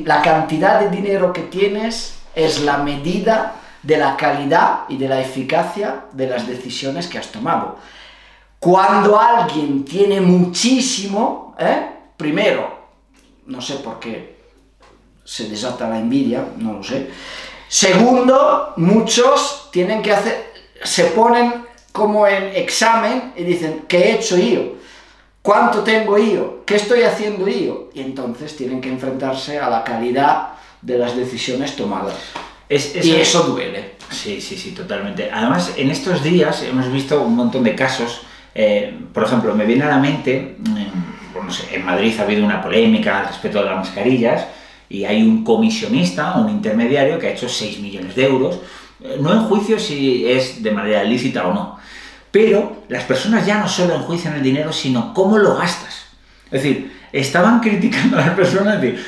la 0.05 0.23
cantidad 0.23 0.81
de 0.81 0.91
dinero 0.91 1.33
que 1.33 1.43
tienes 1.43 2.19
es 2.35 2.61
la 2.63 2.79
medida 2.79 3.57
de 3.83 3.97
la 3.97 4.17
calidad 4.17 4.81
y 4.89 4.97
de 4.97 5.09
la 5.09 5.21
eficacia 5.21 6.05
de 6.13 6.27
las 6.27 6.47
decisiones 6.47 7.07
que 7.07 7.19
has 7.19 7.29
tomado. 7.29 7.77
Cuando 8.59 9.19
alguien 9.19 9.85
tiene 9.85 10.21
muchísimo, 10.21 11.55
¿eh? 11.59 11.87
primero, 12.17 12.79
no 13.47 13.61
sé 13.61 13.77
por 13.77 13.99
qué 13.99 14.39
se 15.25 15.49
desata 15.49 15.89
la 15.89 15.99
envidia, 15.99 16.45
no 16.57 16.75
lo 16.75 16.83
sé. 16.83 17.09
Segundo, 17.69 18.75
muchos 18.77 19.69
tienen 19.71 20.03
que 20.03 20.13
hacer, 20.13 20.53
se 20.83 21.05
ponen 21.05 21.67
como 21.93 22.27
en 22.27 22.55
examen 22.57 23.33
y 23.37 23.45
dicen, 23.45 23.85
¿qué 23.89 23.99
he 23.99 24.15
hecho 24.17 24.37
yo? 24.37 24.80
¿Cuánto 25.43 25.81
tengo 25.81 26.19
yo? 26.19 26.63
¿Qué 26.67 26.77
estoy 26.77 27.03
haciendo 27.03 27.49
yo? 27.49 27.89
Y 27.95 28.01
entonces 28.01 28.57
tienen 28.57 28.81
que 28.81 28.91
enfrentarse 28.91 29.59
a 29.59 29.71
la 29.71 29.83
calidad 29.85 30.51
de 30.83 30.99
las 30.99 31.17
decisiones 31.17 31.77
tomadas. 31.77 32.15
Es, 32.69 32.95
es- 32.95 33.07
Y 33.07 33.17
eso 33.17 33.43
duele. 33.45 33.93
Sí, 34.11 34.41
sí, 34.41 34.57
sí, 34.57 34.73
totalmente. 34.73 35.31
Además, 35.33 35.73
en 35.77 35.91
estos 35.91 36.23
días 36.23 36.63
hemos 36.63 36.91
visto 36.93 37.23
un 37.23 37.37
montón 37.37 37.65
de 37.65 37.75
casos. 37.75 38.23
eh, 38.55 38.93
por 39.15 39.23
ejemplo, 39.25 39.55
me 39.55 39.65
viene 39.65 39.85
a 39.85 39.89
la 39.89 39.99
mente, 39.99 40.57
bueno, 41.33 41.47
no 41.47 41.53
sé, 41.53 41.73
en 41.73 41.85
Madrid 41.87 42.13
ha 42.19 42.23
habido 42.23 42.45
una 42.45 42.61
polémica 42.61 43.21
al 43.21 43.29
respecto 43.29 43.61
de 43.61 43.67
las 43.67 43.77
mascarillas 43.77 44.45
y 44.89 45.05
hay 45.05 45.23
un 45.23 45.45
comisionista, 45.45 46.35
un 46.37 46.51
intermediario 46.51 47.17
que 47.21 47.29
ha 47.29 47.31
hecho 47.31 47.49
6 47.49 47.79
millones 47.79 48.17
de 48.17 48.25
euros. 48.27 48.59
Eh, 49.03 49.17
No 49.21 49.33
en 49.33 49.45
juicio 49.45 49.79
si 49.79 50.29
es 50.29 50.63
de 50.65 50.71
manera 50.73 51.05
lícita 51.05 51.47
o 51.47 51.55
no. 51.55 51.79
Pero 52.31 52.85
las 52.89 53.05
personas 53.05 53.45
ya 53.45 53.59
no 53.59 53.69
solo 53.69 53.95
enjuician 53.95 54.35
el 54.35 54.43
dinero, 54.43 54.73
sino 54.73 55.13
cómo 55.15 55.37
lo 55.39 55.57
gastas. 55.57 56.07
Es 56.47 56.63
decir, 56.63 56.97
estaban 57.13 57.61
criticando 57.65 58.19
a 58.19 58.21
las 58.27 58.31
personas 58.35 58.81
de, 58.81 58.99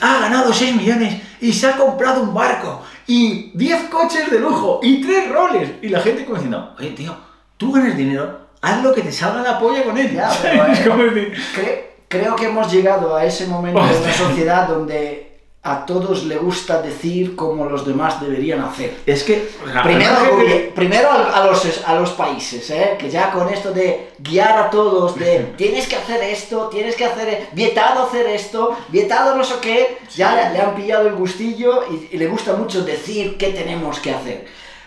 ha 0.00 0.20
ganado 0.20 0.52
6 0.52 0.76
millones 0.76 1.20
y 1.40 1.52
se 1.52 1.66
ha 1.66 1.76
comprado 1.76 2.22
un 2.22 2.32
barco 2.34 2.82
y 3.06 3.50
10 3.54 3.84
coches 3.90 4.30
de 4.30 4.40
lujo 4.40 4.80
y 4.82 5.02
3 5.02 5.30
roles. 5.30 5.70
Y 5.82 5.88
la 5.88 6.00
gente 6.00 6.24
como 6.24 6.36
diciendo, 6.36 6.74
oye 6.78 6.90
tío, 6.90 7.14
tú 7.56 7.72
ganas 7.72 7.96
dinero, 7.96 8.48
haz 8.62 8.82
lo 8.82 8.94
que 8.94 9.02
te 9.02 9.12
salga 9.12 9.42
la 9.42 9.58
polla 9.58 9.84
con 9.84 9.98
él. 9.98 10.14
Ya, 10.14 10.30
pero, 10.42 10.66
es 10.66 10.80
eh, 10.80 10.88
como 10.88 11.02
decir, 11.04 11.34
Cre- 11.54 11.80
creo 12.08 12.34
que 12.36 12.46
hemos 12.46 12.72
llegado 12.72 13.14
a 13.16 13.24
ese 13.24 13.46
momento 13.46 13.82
de 13.84 13.98
una 13.98 14.12
sociedad 14.12 14.68
donde 14.68 15.29
a 15.62 15.84
todos 15.84 16.24
le 16.24 16.36
gusta 16.38 16.80
decir 16.80 17.36
cómo 17.36 17.66
los 17.66 17.84
demás 17.86 18.18
deberían 18.18 18.60
hacer. 18.62 18.96
Es 19.04 19.22
que. 19.24 19.46
Primero, 19.82 20.14
que- 20.38 20.72
primero 20.74 21.10
a, 21.12 21.44
los, 21.44 21.82
a 21.86 21.94
los 21.96 22.10
países, 22.12 22.70
¿eh? 22.70 22.96
que 22.98 23.10
ya 23.10 23.30
con 23.30 23.46
esto 23.52 23.70
de 23.70 24.08
guiar 24.18 24.56
a 24.58 24.70
todos, 24.70 25.16
de 25.18 25.52
tienes 25.58 25.86
que 25.86 25.96
hacer 25.96 26.22
esto, 26.24 26.68
tienes 26.68 26.96
que 26.96 27.04
hacer, 27.04 27.48
vietado 27.52 28.04
hacer 28.04 28.26
esto, 28.28 28.74
vietado 28.88 29.36
no 29.36 29.44
sé 29.44 29.54
qué, 29.60 29.98
ya 30.16 30.34
le, 30.34 30.54
le 30.56 30.62
han 30.62 30.74
pillado 30.74 31.06
el 31.08 31.14
gustillo 31.14 31.84
y, 31.90 32.08
y 32.14 32.18
le 32.18 32.26
gusta 32.26 32.54
mucho 32.54 32.82
decir 32.82 33.36
qué 33.36 33.48
tenemos 33.50 33.98
que 33.98 34.12
hacer. 34.12 34.46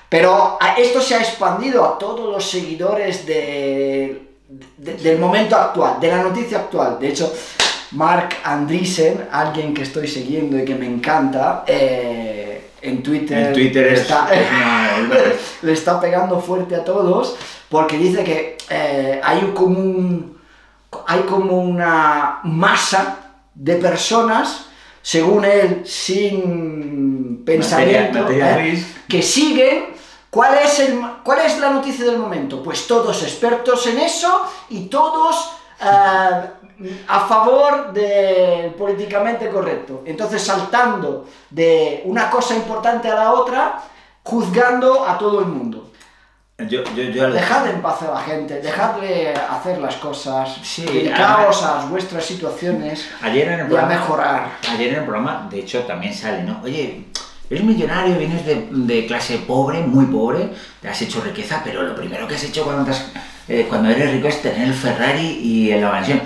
Pero 0.09 0.57
a- 0.59 0.73
esto 0.73 1.01
se 1.01 1.13
ha 1.13 1.19
expandido 1.19 1.85
a 1.85 1.99
todos 1.99 2.31
los 2.33 2.49
seguidores 2.49 3.27
de- 3.27 4.23
de- 4.77 4.93
del 4.95 5.19
momento 5.19 5.55
actual, 5.55 5.99
de 5.99 6.07
la 6.07 6.23
noticia 6.23 6.57
actual. 6.57 6.97
De 6.99 7.09
hecho, 7.09 7.31
Mark 7.93 8.35
Andreessen, 8.43 9.27
alguien 9.31 9.73
que 9.73 9.83
estoy 9.83 10.07
siguiendo 10.07 10.57
y 10.57 10.65
que 10.65 10.75
me 10.75 10.85
encanta, 10.85 11.63
eh, 11.67 12.71
en 12.81 13.01
Twitter, 13.01 13.47
En 13.47 13.53
Twitter 13.53 13.87
es, 13.87 14.01
está, 14.01 14.27
es 14.33 14.45
le 15.61 15.71
está 15.71 16.01
pegando 16.01 16.39
fuerte 16.39 16.75
a 16.75 16.83
todos 16.83 17.37
porque 17.69 17.97
dice 17.97 18.23
que 18.23 18.57
eh, 18.69 19.21
hay 19.23 19.51
como 19.55 19.79
un 19.79 20.37
hay 21.07 21.21
como 21.21 21.57
una 21.57 22.39
masa 22.43 23.17
de 23.55 23.75
personas 23.75 24.65
según 25.01 25.45
él 25.45 25.83
sin 25.85 27.43
pensamiento 27.45 28.19
materia 28.19 28.67
¿eh? 28.67 28.85
que 29.07 29.21
siguen 29.21 29.93
¿Cuál 30.29 30.57
es, 30.57 30.79
el, 30.79 30.99
¿Cuál 31.23 31.45
es 31.45 31.59
la 31.59 31.69
noticia 31.69 32.05
del 32.05 32.17
momento? 32.17 32.63
Pues 32.63 32.87
todos 32.87 33.21
expertos 33.21 33.85
en 33.85 33.99
eso 33.99 34.41
y 34.69 34.85
todos 34.85 35.51
a 37.07 37.19
favor 37.27 37.93
del 37.93 38.71
políticamente 38.73 39.49
correcto. 39.49 40.01
Entonces 40.05 40.41
saltando 40.41 41.27
de 41.49 42.01
una 42.05 42.29
cosa 42.29 42.55
importante 42.55 43.07
a 43.09 43.15
la 43.15 43.33
otra, 43.33 43.81
juzgando 44.23 45.07
a 45.07 45.17
todo 45.17 45.39
el 45.41 45.45
mundo. 45.47 45.89
Yo, 46.69 46.83
yo, 46.95 47.03
yo 47.03 47.31
Dejad 47.31 47.67
en 47.67 47.81
paz 47.81 48.03
a 48.03 48.11
la 48.13 48.19
gente, 48.21 48.61
dejadle 48.61 49.33
hacer 49.33 49.79
las 49.79 49.95
cosas, 49.95 50.55
Sí, 50.61 50.85
dedicaos 50.85 51.61
además- 51.63 51.85
a 51.85 51.87
vuestras 51.87 52.23
situaciones 52.23 53.09
Ayer 53.21 53.47
en 53.47 53.53
el 53.53 53.59
y 53.59 53.63
a 53.63 53.67
programa. 53.67 53.87
mejorar. 53.89 54.47
Ayer 54.71 54.89
en 54.89 54.95
el 54.99 55.03
programa, 55.03 55.47
de 55.49 55.59
hecho, 55.59 55.79
también 55.81 56.13
sale, 56.13 56.43
¿no? 56.43 56.61
Oye, 56.63 57.05
eres 57.49 57.63
millonario, 57.63 58.17
vienes 58.17 58.45
de, 58.45 58.67
de 58.71 59.05
clase 59.07 59.39
pobre, 59.39 59.79
muy 59.81 60.05
pobre, 60.05 60.51
te 60.79 60.87
has 60.87 61.01
hecho 61.01 61.21
riqueza, 61.21 61.61
pero 61.63 61.81
lo 61.83 61.95
primero 61.95 62.27
que 62.27 62.35
has 62.35 62.43
hecho 62.43 62.63
cuando, 62.63 62.85
te 62.85 62.91
has- 62.91 63.05
eh, 63.49 63.65
cuando 63.67 63.89
eres 63.89 64.11
rico 64.11 64.27
es 64.27 64.41
tener 64.41 64.67
el 64.67 64.73
Ferrari 64.75 65.25
y 65.43 65.73
la 65.75 65.89
mansión. 65.89 66.21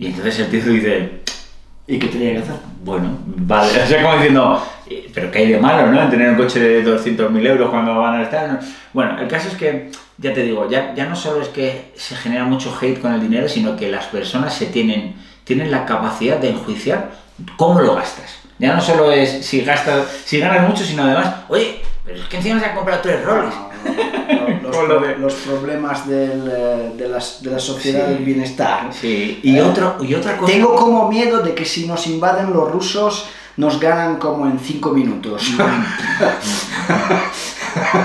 Y 0.00 0.06
entonces 0.06 0.38
el 0.38 0.48
tío 0.48 0.64
dice, 0.64 1.10
¿Y 1.86 1.98
qué 1.98 2.06
tenía 2.06 2.32
que 2.32 2.38
hacer? 2.38 2.54
bueno, 2.82 3.18
vale, 3.26 3.82
o 3.84 3.86
sea, 3.86 4.02
como 4.02 4.14
diciendo, 4.14 4.66
eh, 4.88 5.10
pero 5.12 5.30
¿qué 5.30 5.40
hay 5.40 5.52
de 5.52 5.60
malo, 5.60 5.92
no? 5.92 6.02
En 6.02 6.08
tener 6.08 6.30
un 6.30 6.36
coche 6.36 6.58
de 6.58 6.82
200.000 6.82 7.46
euros 7.46 7.68
cuando 7.68 7.94
van 7.98 8.18
a 8.18 8.22
estar. 8.22 8.48
¿no? 8.48 8.58
Bueno, 8.94 9.20
el 9.20 9.28
caso 9.28 9.48
es 9.48 9.56
que, 9.56 9.90
ya 10.16 10.32
te 10.32 10.42
digo, 10.42 10.70
ya, 10.70 10.94
ya 10.94 11.04
no 11.04 11.14
solo 11.14 11.42
es 11.42 11.48
que 11.48 11.92
se 11.96 12.16
genera 12.16 12.44
mucho 12.44 12.74
hate 12.80 12.98
con 12.98 13.12
el 13.12 13.20
dinero, 13.20 13.46
sino 13.46 13.76
que 13.76 13.90
las 13.90 14.06
personas 14.06 14.54
se 14.54 14.66
tienen, 14.66 15.16
tienen 15.44 15.70
la 15.70 15.84
capacidad 15.84 16.38
de 16.38 16.48
enjuiciar 16.48 17.10
cómo 17.58 17.80
lo 17.82 17.94
gastas. 17.94 18.36
Ya 18.58 18.74
no 18.74 18.80
solo 18.80 19.12
es 19.12 19.44
si 19.44 19.60
gastas, 19.60 20.06
si 20.24 20.38
ganas 20.38 20.66
mucho, 20.66 20.82
sino 20.82 21.04
además, 21.04 21.34
oye, 21.48 21.82
pero 22.06 22.18
es 22.18 22.24
que 22.26 22.38
encima 22.38 22.58
se 22.58 22.66
ha 22.66 22.74
comprado 22.74 23.02
tres 23.02 23.22
roles. 23.22 23.52
Los, 24.62 24.76
Con 24.76 24.88
lo 24.88 24.98
pro- 24.98 25.08
de- 25.08 25.16
los 25.18 25.34
problemas 25.34 26.06
del, 26.08 26.50
eh, 26.52 26.92
de, 26.96 27.08
las- 27.08 27.42
de 27.42 27.50
la 27.50 27.58
sociedad 27.58 28.06
Sí. 28.06 28.14
del 28.14 28.24
bienestar. 28.24 28.88
Sí, 28.92 29.40
y, 29.42 29.56
Eh, 29.56 29.62
otro, 29.62 29.96
y 30.00 30.14
otra 30.14 30.36
cosa... 30.36 30.52
Tengo 30.52 30.74
como 30.74 31.08
miedo 31.08 31.40
de 31.42 31.54
que 31.54 31.64
si 31.64 31.86
nos 31.86 32.06
invaden 32.06 32.52
los 32.52 32.70
rusos, 32.70 33.26
nos 33.56 33.78
ganan 33.80 34.16
como 34.16 34.46
en 34.46 34.58
5 34.58 34.90
minutos. 34.90 35.42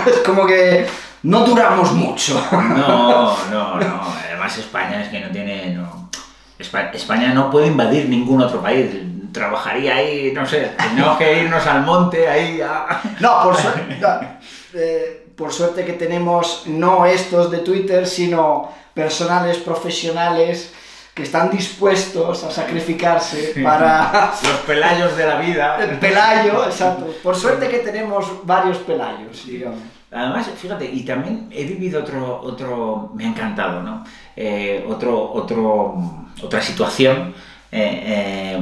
es 0.07 0.17
como 0.25 0.45
que 0.45 0.87
no 1.23 1.43
duramos 1.45 1.91
mucho. 1.93 2.41
No, 2.51 3.37
no, 3.49 3.79
no. 3.79 4.01
Además 4.27 4.57
España 4.57 5.01
es 5.03 5.09
que 5.09 5.19
no 5.21 5.29
tiene... 5.29 5.73
no. 5.75 6.09
España 6.57 7.33
no 7.33 7.49
puede 7.51 7.67
invadir 7.67 8.07
ningún 8.09 8.41
otro 8.41 8.61
país. 8.61 8.87
Trabajaría 9.33 9.95
ahí, 9.97 10.31
no 10.33 10.45
sé, 10.45 10.71
tenemos 10.77 11.17
que 11.17 11.41
irnos 11.43 11.67
al 11.67 11.81
monte 11.83 12.25
ahí 12.29 12.61
a... 12.61 13.01
No, 13.19 13.43
por, 13.43 13.57
suerte, 13.57 13.99
por 15.35 15.51
suerte 15.51 15.85
que 15.85 15.93
tenemos 15.93 16.63
no 16.65 17.05
estos 17.05 17.51
de 17.51 17.59
Twitter, 17.59 18.07
sino 18.07 18.71
personales 18.93 19.57
profesionales 19.57 20.73
que 21.13 21.23
están 21.23 21.49
dispuestos 21.49 22.43
a 22.43 22.51
sacrificarse 22.51 23.53
para 23.63 24.33
Los 24.43 24.59
pelayos 24.67 25.15
de 25.15 25.25
la 25.25 25.39
vida. 25.39 25.77
el 25.81 25.97
pelayo, 25.97 26.65
exacto. 26.65 27.07
Por 27.23 27.35
suerte 27.35 27.69
que 27.69 27.79
tenemos 27.79 28.45
varios 28.45 28.77
pelayos, 28.79 29.45
digamos. 29.45 29.79
Además, 30.11 30.49
fíjate, 30.57 30.85
y 30.85 31.03
también 31.03 31.47
he 31.51 31.63
vivido 31.65 32.01
otro, 32.01 32.41
otro, 32.41 33.11
me 33.15 33.25
ha 33.25 33.29
encantado, 33.29 33.81
¿no? 33.81 34.03
Eh, 34.35 34.85
otro, 34.87 35.31
otro, 35.33 35.95
otra 36.41 36.61
situación 36.61 37.33
eh, 37.71 38.03
eh, 38.05 38.59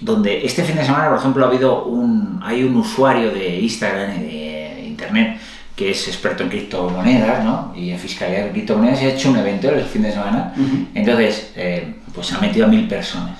donde 0.00 0.46
este 0.46 0.62
fin 0.62 0.76
de 0.76 0.84
semana, 0.84 1.08
por 1.08 1.18
ejemplo, 1.18 1.44
ha 1.44 1.48
habido 1.48 1.84
un, 1.84 2.40
hay 2.42 2.64
un 2.64 2.76
usuario 2.76 3.30
de 3.30 3.60
Instagram 3.60 4.22
y 4.22 4.24
de 4.24 4.84
Internet 4.86 5.38
que 5.76 5.90
es 5.90 6.06
experto 6.08 6.42
en 6.44 6.48
criptomonedas, 6.50 7.44
¿no? 7.44 7.72
Y 7.74 7.90
en 7.90 7.98
fiscalidad 7.98 8.44
de 8.44 8.50
criptomonedas 8.52 9.02
y 9.02 9.06
ha 9.06 9.08
hecho 9.10 9.30
un 9.30 9.38
evento 9.38 9.68
el 9.70 9.82
fin 9.84 10.02
de 10.02 10.12
semana. 10.12 10.54
Entonces, 10.94 11.52
eh, 11.56 11.96
pues 12.14 12.32
ha 12.32 12.38
metido 12.38 12.66
a 12.66 12.68
mil 12.68 12.86
personas. 12.86 13.38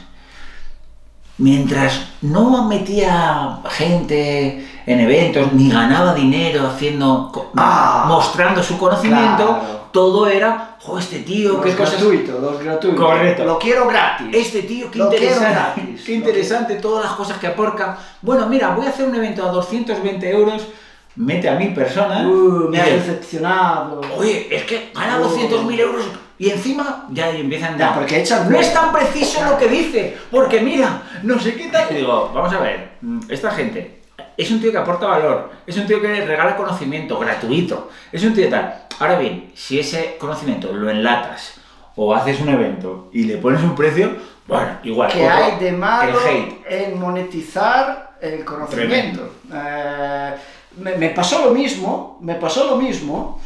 Mientras 1.36 2.00
no 2.22 2.68
metía 2.68 3.58
gente 3.68 4.64
en 4.86 5.00
eventos 5.00 5.52
ni 5.52 5.68
ganaba 5.68 6.14
dinero 6.14 6.66
haciendo 6.68 7.50
Ah, 7.56 8.04
mostrando 8.08 8.62
su 8.62 8.78
conocimiento, 8.78 9.44
claro. 9.44 9.88
todo 9.90 10.28
era, 10.28 10.76
jo, 10.80 10.96
este 10.96 11.20
tío, 11.20 11.60
qué 11.60 11.70
Los 11.70 11.76
cosas. 11.76 12.00
los 12.02 12.62
gratuitos. 12.62 13.00
Correcto. 13.04 13.44
Lo 13.44 13.58
quiero 13.58 13.88
gratis. 13.88 14.28
Este 14.32 14.62
tío, 14.62 14.88
qué 14.92 14.98
Lo 15.00 15.06
interesante, 15.06 15.50
gratis. 15.80 16.02
qué 16.06 16.14
interesante 16.14 16.74
todas 16.76 17.04
las 17.04 17.14
cosas 17.14 17.38
que 17.38 17.48
aporta. 17.48 17.98
Bueno, 18.22 18.46
mira, 18.48 18.68
voy 18.74 18.86
a 18.86 18.90
hacer 18.90 19.08
un 19.08 19.14
evento 19.16 19.44
a 19.44 19.50
220 19.50 20.30
euros, 20.30 20.62
mete 21.16 21.48
a 21.48 21.54
mil 21.56 21.72
personas. 21.74 22.24
Uh, 22.26 22.68
me 22.70 22.78
dices, 22.78 23.06
decepcionado. 23.06 24.00
Oye, 24.16 24.48
es 24.54 24.64
que 24.64 24.90
gana 24.94 25.18
Oh. 25.20 25.28
200.000 25.36 25.80
euros 25.80 26.04
y 26.38 26.50
encima 26.50 27.06
ya 27.10 27.30
empiezan 27.30 27.78
Ya, 27.78 27.94
porque 27.94 28.20
echan 28.20 28.50
No 28.50 28.58
es 28.58 28.72
tan 28.72 28.92
preciso 28.92 29.44
lo 29.44 29.56
que 29.56 29.68
dice, 29.68 30.16
porque 30.30 30.60
mira, 30.60 31.02
no 31.22 31.38
sé 31.38 31.54
qué 31.54 31.68
tal. 31.68 31.86
Y 31.90 31.94
digo, 31.98 32.30
vamos 32.34 32.52
a 32.52 32.58
ver, 32.60 32.90
esta 33.28 33.50
gente 33.52 34.02
es 34.36 34.50
un 34.50 34.60
tío 34.60 34.72
que 34.72 34.78
aporta 34.78 35.06
valor, 35.06 35.50
es 35.66 35.76
un 35.76 35.86
tío 35.86 36.00
que 36.00 36.24
regala 36.24 36.56
conocimiento 36.56 37.18
gratuito, 37.18 37.90
es 38.10 38.22
un 38.24 38.34
tío 38.34 38.48
tal. 38.48 38.82
Ahora 38.98 39.18
bien, 39.18 39.52
si 39.54 39.78
ese 39.78 40.16
conocimiento 40.18 40.72
lo 40.72 40.90
enlatas 40.90 41.60
o 41.96 42.12
haces 42.14 42.40
un 42.40 42.48
evento 42.48 43.10
y 43.12 43.24
le 43.24 43.36
pones 43.38 43.62
un 43.62 43.76
precio, 43.76 44.16
bueno, 44.48 44.78
igual. 44.82 45.10
¿Qué 45.12 45.24
otro, 45.24 45.36
hay 45.44 45.58
de 45.58 45.72
malo 45.72 46.18
El 46.20 46.36
hate. 46.36 46.66
en 46.68 46.98
monetizar 47.00 48.16
el 48.20 48.44
conocimiento? 48.44 49.30
Eh, 49.52 50.34
me, 50.78 50.96
me 50.96 51.10
pasó 51.10 51.44
lo 51.44 51.50
mismo, 51.52 52.18
me 52.20 52.34
pasó 52.34 52.64
lo 52.64 52.76
mismo 52.76 53.40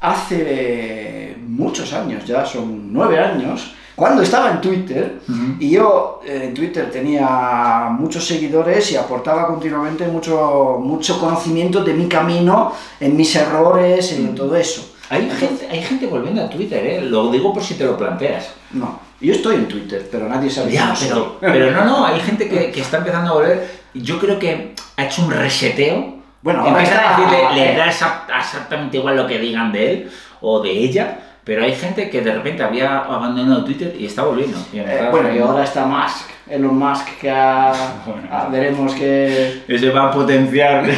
hace 0.00 1.36
muchos 1.46 1.92
años, 1.92 2.24
ya 2.26 2.44
son 2.44 2.92
nueve 2.92 3.18
años, 3.18 3.72
cuando 3.94 4.22
estaba 4.22 4.50
en 4.50 4.60
Twitter, 4.60 5.20
y 5.60 5.70
yo 5.70 6.20
eh, 6.24 6.44
en 6.44 6.54
Twitter 6.54 6.90
tenía 6.90 7.88
muchos 7.90 8.26
seguidores 8.26 8.90
y 8.90 8.96
aportaba 8.96 9.46
continuamente 9.46 10.06
mucho, 10.06 10.78
mucho 10.82 11.20
conocimiento 11.20 11.84
de 11.84 11.92
mi 11.92 12.08
camino, 12.08 12.72
en 12.98 13.16
mis 13.16 13.36
errores, 13.36 14.12
en 14.12 14.34
todo 14.34 14.56
eso. 14.56 14.94
Hay 15.10 15.30
gente, 15.30 15.68
hay 15.70 15.82
gente 15.82 16.06
volviendo 16.06 16.42
a 16.42 16.48
Twitter, 16.48 16.84
¿eh? 16.86 17.00
lo 17.02 17.30
digo 17.30 17.52
por 17.52 17.62
si 17.62 17.74
te 17.74 17.84
lo 17.84 17.96
planteas. 17.98 18.48
No, 18.72 18.98
yo 19.20 19.34
estoy 19.34 19.56
en 19.56 19.68
Twitter, 19.68 20.08
pero 20.10 20.26
nadie 20.26 20.50
sabe 20.50 20.72
Ya, 20.72 20.94
pero, 20.98 21.36
pero 21.38 21.70
no, 21.70 21.84
no, 21.84 22.06
hay 22.06 22.18
gente 22.20 22.48
que, 22.48 22.70
que 22.72 22.80
está 22.80 22.96
empezando 22.96 23.30
a 23.30 23.34
volver. 23.34 23.82
Yo 23.92 24.18
creo 24.18 24.38
que 24.38 24.74
ha 24.96 25.04
hecho 25.04 25.22
un 25.22 25.30
reseteo. 25.30 26.21
Bueno, 26.42 26.66
Empiezan 26.66 26.98
a 27.04 27.16
decirle, 27.16 27.54
le 27.54 27.76
da 27.76 27.86
exa- 27.86 28.22
exactamente 28.38 28.96
igual 28.96 29.16
lo 29.16 29.26
que 29.26 29.38
digan 29.38 29.70
de 29.72 29.92
él 29.92 30.10
o 30.40 30.60
de 30.60 30.70
ella, 30.70 31.18
pero 31.44 31.62
hay 31.64 31.74
gente 31.74 32.10
que 32.10 32.20
de 32.20 32.32
repente 32.34 32.62
había 32.62 32.98
abandonado 32.98 33.64
Twitter 33.64 33.94
y 33.98 34.06
está 34.06 34.22
volviendo. 34.24 34.58
Y 34.72 34.78
Eh, 34.80 35.08
bueno, 35.10 35.32
y 35.34 35.38
ahora 35.38 35.62
está 35.64 35.86
Musk, 35.86 36.28
Elon 36.48 36.76
Musk, 36.76 37.06
que 37.20 37.30
ha- 37.30 37.72
Bueno. 38.06 38.28
ah, 38.30 38.48
veremos 38.50 38.92
que... 38.94 39.62
Ese 39.68 39.90
va 39.90 40.06
a 40.08 40.10
potenciar 40.10 40.84
Va- 40.88 40.90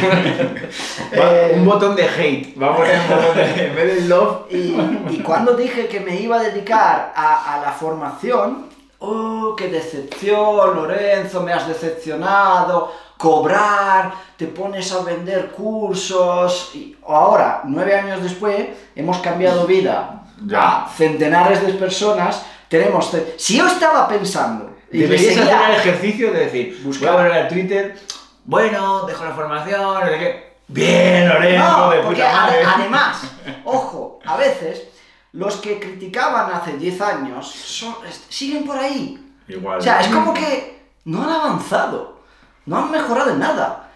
Eh. 1.13 1.53
un 1.55 1.65
botón 1.65 1.95
de 1.95 2.03
hate. 2.03 2.59
Va 2.61 2.67
a 2.73 2.75
poner 2.75 2.99
un 2.99 3.07
botón 3.15 3.37
de, 3.37 3.67
en 3.67 3.75
vez 3.75 3.95
de 3.95 4.07
love. 4.07 4.37
Y, 4.51 4.75
y 5.15 5.19
cuando 5.23 5.53
dije 5.55 5.87
que 5.87 5.99
me 5.99 6.15
iba 6.19 6.37
a 6.39 6.43
dedicar 6.43 7.13
a, 7.15 7.53
a 7.55 7.61
la 7.61 7.71
formación, 7.71 8.65
oh, 8.99 9.55
qué 9.55 9.67
decepción, 9.69 10.75
Lorenzo, 10.75 11.41
me 11.41 11.53
has 11.53 11.67
decepcionado, 11.67 12.91
cobrar, 13.17 14.13
te 14.37 14.47
pones 14.47 14.91
a 14.91 15.01
vender 15.03 15.51
cursos, 15.51 16.71
y 16.73 16.95
ahora, 17.07 17.61
nueve 17.65 17.95
años 17.95 18.21
después, 18.21 18.67
hemos 18.95 19.17
cambiado 19.19 19.65
vida 19.65 20.23
Ya. 20.45 20.83
a 20.85 20.89
centenares 20.89 21.65
de 21.65 21.73
personas, 21.73 22.45
tenemos... 22.69 23.11
Si 23.37 23.57
yo 23.57 23.67
estaba 23.67 24.07
pensando... 24.07 24.75
y 24.91 24.99
Deberías 24.99 25.37
hacer 25.37 25.69
el 25.69 25.75
ejercicio 25.75 26.31
de 26.31 26.39
decir, 26.39 26.81
Buscar. 26.83 27.13
voy 27.13 27.31
a 27.37 27.45
a 27.45 27.47
Twitter 27.47 27.95
bueno, 28.45 29.05
dejo 29.07 29.25
la 29.25 29.31
formación, 29.31 29.81
no 29.81 30.05
sé 30.05 30.19
qué. 30.19 30.55
Bien, 30.67 31.27
Lorenzo, 31.27 31.67
No, 31.77 31.89
de 31.89 31.97
porque 32.01 32.21
puta 32.21 32.31
madre. 32.33 32.63
además, 32.63 33.21
ojo, 33.65 34.19
a 34.25 34.37
veces 34.37 34.83
los 35.31 35.55
que 35.57 35.79
criticaban 35.79 36.51
hace 36.53 36.73
10 36.77 37.01
años 37.01 37.47
son- 37.49 37.95
siguen 38.29 38.63
por 38.65 38.77
ahí. 38.77 39.19
Igual. 39.47 39.79
O 39.79 39.81
sea, 39.81 39.99
es 39.99 40.07
como 40.07 40.31
que 40.33 40.89
no 41.05 41.23
han 41.23 41.29
avanzado, 41.31 42.14
no 42.65 42.77
han 42.77 42.91
mejorado 42.91 43.31
en 43.31 43.39
nada. 43.39 43.89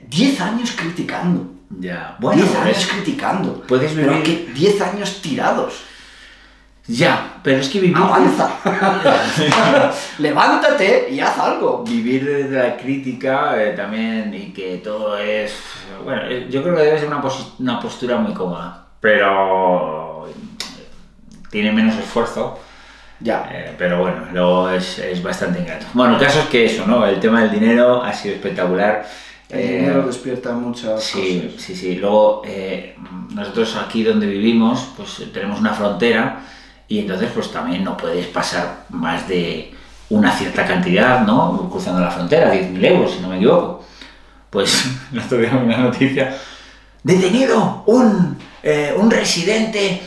10 0.00 0.40
años 0.40 0.72
criticando. 0.76 1.46
Ya, 1.78 2.16
bueno, 2.18 2.42
10 2.42 2.56
años 2.56 2.88
criticando. 2.92 3.62
puedes 3.62 3.92
Pero 3.92 4.12
vivir- 4.14 4.22
que 4.46 4.52
10 4.52 4.80
años 4.82 5.20
tirados. 5.22 5.84
Ya, 6.86 7.38
pero 7.44 7.58
es 7.60 7.68
que 7.68 7.78
vivir... 7.80 7.96
Avanza. 7.96 8.50
Levántate 10.18 11.08
y 11.10 11.20
haz 11.20 11.38
algo. 11.38 11.84
Vivir 11.84 12.24
desde 12.26 12.56
la 12.68 12.76
crítica 12.76 13.62
eh, 13.62 13.72
también 13.76 14.34
y 14.34 14.52
que 14.52 14.78
todo 14.78 15.16
es... 15.16 15.54
Bueno, 16.04 16.22
eh, 16.26 16.48
yo 16.50 16.62
creo 16.62 16.74
que 16.74 16.82
debe 16.82 16.98
ser 16.98 17.08
una, 17.08 17.22
pos- 17.22 17.54
una 17.58 17.78
postura 17.78 18.16
muy 18.16 18.32
cómoda, 18.34 18.86
pero 19.00 20.26
eh, 20.28 20.32
tiene 21.50 21.70
menos 21.72 21.94
esfuerzo, 21.96 22.58
Ya. 23.20 23.48
eh, 23.52 23.74
pero 23.76 23.98
bueno, 24.00 24.24
luego 24.32 24.70
es, 24.70 24.98
es 24.98 25.22
bastante 25.22 25.60
ingrato. 25.60 25.86
Bueno, 25.92 26.14
el 26.14 26.20
caso 26.20 26.40
es 26.40 26.46
que 26.46 26.64
eso, 26.66 26.86
¿no? 26.86 27.04
El 27.06 27.20
tema 27.20 27.42
del 27.42 27.50
dinero 27.50 28.02
ha 28.02 28.12
sido 28.12 28.34
espectacular. 28.34 29.06
El 29.48 29.58
Eh, 29.60 29.78
dinero 29.80 30.06
despierta 30.06 30.52
muchas 30.52 31.02
Sí, 31.02 31.42
cosas. 31.44 31.62
sí, 31.62 31.76
sí. 31.76 31.96
Luego, 31.96 32.42
eh, 32.46 32.96
nosotros 33.34 33.76
aquí 33.76 34.02
donde 34.04 34.26
vivimos, 34.26 34.88
pues 34.96 35.20
eh, 35.20 35.28
tenemos 35.32 35.60
una 35.60 35.72
frontera 35.74 36.40
y 36.88 37.00
entonces 37.00 37.30
pues 37.34 37.50
también 37.52 37.84
no 37.84 37.96
puedes 37.96 38.26
pasar 38.28 38.84
más 38.90 39.28
de 39.28 39.72
una 40.08 40.32
cierta 40.32 40.64
cantidad, 40.66 41.20
¿no? 41.26 41.68
Cruzando 41.70 42.00
la 42.00 42.10
frontera, 42.10 42.52
10.000 42.54 42.84
euros, 42.86 43.12
si 43.12 43.20
no 43.20 43.28
me 43.28 43.36
equivoco. 43.36 43.84
Pues 44.50 44.84
el 45.12 45.18
otro 45.18 45.38
día 45.38 45.52
una 45.54 45.76
noticia, 45.78 46.34
detenido 47.02 47.82
un, 47.86 48.36
eh, 48.62 48.94
un 48.96 49.10
residente 49.10 50.00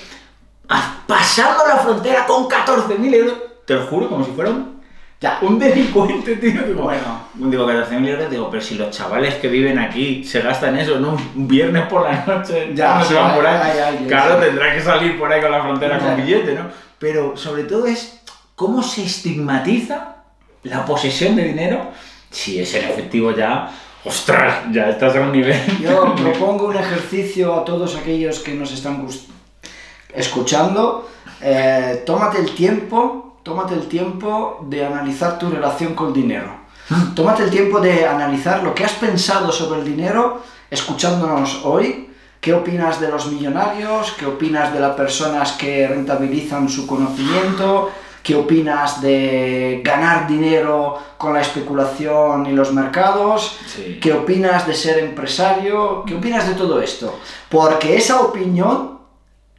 pasando 1.08 1.68
la 1.68 1.78
frontera 1.78 2.26
con 2.26 2.48
14.000 2.48 3.14
euros. 3.14 3.34
Te 3.66 3.76
lo 3.76 3.86
juro, 3.88 4.10
como 4.10 4.26
si 4.26 4.32
fuera 4.32 4.50
un, 4.52 4.82
Ya. 5.20 5.38
un 5.42 5.58
delincuente, 5.58 6.36
tío. 6.38 6.62
Digo, 6.64 6.84
Bueno. 6.84 7.24
Digo, 7.36 7.66
14.000 7.68 8.08
euros, 8.10 8.30
digo, 8.30 8.50
pero 8.50 8.62
si 8.62 8.76
los 8.76 8.90
chavales 8.92 9.36
que 9.36 9.48
viven 9.48 9.80
aquí 9.80 10.24
se 10.24 10.42
gastan 10.42 10.78
eso, 10.78 11.00
¿no? 11.00 11.18
Un 11.36 11.48
viernes 11.48 11.88
por 11.88 12.04
la 12.04 12.26
noche, 12.26 12.72
Ya, 12.76 13.00
no 13.00 13.06
se 13.06 13.14
van 13.14 13.36
por 13.36 13.46
ahí. 13.46 13.80
alguien, 13.80 14.08
claro, 14.10 14.36
tendrá 14.38 14.74
que 14.74 14.82
salir 14.82 15.18
por 15.18 15.32
ahí 15.32 15.42
con 15.42 15.52
la 15.52 15.62
frontera 15.62 15.98
Ya. 16.00 16.06
con 16.06 16.18
billete, 16.18 16.54
¿no? 16.56 16.66
Pero 17.00 17.36
sobre 17.38 17.64
todo 17.64 17.86
es 17.88 18.20
cómo 18.56 18.84
se 18.84 19.04
estigmatiza 19.06 20.16
la 20.64 20.86
posesión 20.86 21.36
de 21.36 21.44
dinero 21.46 21.90
si 22.30 22.60
es 22.60 22.74
en 22.76 22.86
efectivo 22.90 23.32
ya, 23.32 23.70
ostras, 24.06 24.64
ya 24.72 24.90
estás 24.90 25.16
a 25.16 25.22
un 25.22 25.32
nivel. 25.32 25.60
Yo 25.82 26.16
propongo 26.16 26.68
un 26.68 26.76
ejercicio 26.78 27.56
a 27.56 27.64
todos 27.66 27.96
aquellos 27.96 28.40
que 28.40 28.54
nos 28.54 28.72
están 28.72 29.06
gus- 29.06 29.28
escuchando. 30.14 31.10
Eh, 31.42 32.04
tómate 32.06 32.40
el 32.40 32.54
tiempo, 32.56 33.38
tómate 33.44 33.74
el 33.74 33.88
tiempo 33.88 34.66
de 34.70 34.86
analizar 34.86 35.38
tu 35.38 35.50
relación 35.50 35.94
con 35.94 36.08
el 36.08 36.14
dinero. 36.14 36.64
Tómate 37.16 37.44
el 37.44 37.50
tiempo 37.50 37.80
de 37.80 38.06
analizar 38.06 38.62
lo 38.62 38.76
que 38.76 38.84
has 38.84 38.94
pensado 38.94 39.52
sobre 39.52 39.80
el 39.80 39.86
dinero 39.86 40.42
escuchándonos 40.70 41.62
hoy. 41.64 42.10
¿Qué 42.42 42.54
opinas 42.54 43.00
de 43.00 43.08
los 43.08 43.32
millonarios? 43.32 44.14
¿Qué 44.20 44.26
opinas 44.26 44.74
de 44.74 44.80
las 44.82 44.96
personas 44.96 45.54
que 45.54 45.88
rentabilizan 45.88 46.68
su 46.68 46.86
conocimiento? 46.86 47.90
¿Qué 48.22 48.36
opinas 48.36 49.02
de 49.02 49.82
ganar 49.84 50.28
dinero 50.28 50.98
con 51.18 51.34
la 51.34 51.42
especulación 51.42 52.46
y 52.46 52.52
los 52.52 52.74
mercados? 52.74 53.58
Sí. 53.66 54.00
¿Qué 54.02 54.12
opinas 54.12 54.68
de 54.68 54.74
ser 54.74 55.00
empresario? 55.00 56.04
¿Qué 56.06 56.16
opinas 56.16 56.48
de 56.48 56.56
todo 56.56 56.82
esto? 56.82 57.20
Porque 57.50 57.96
esa 57.96 58.20
opinión 58.22 58.93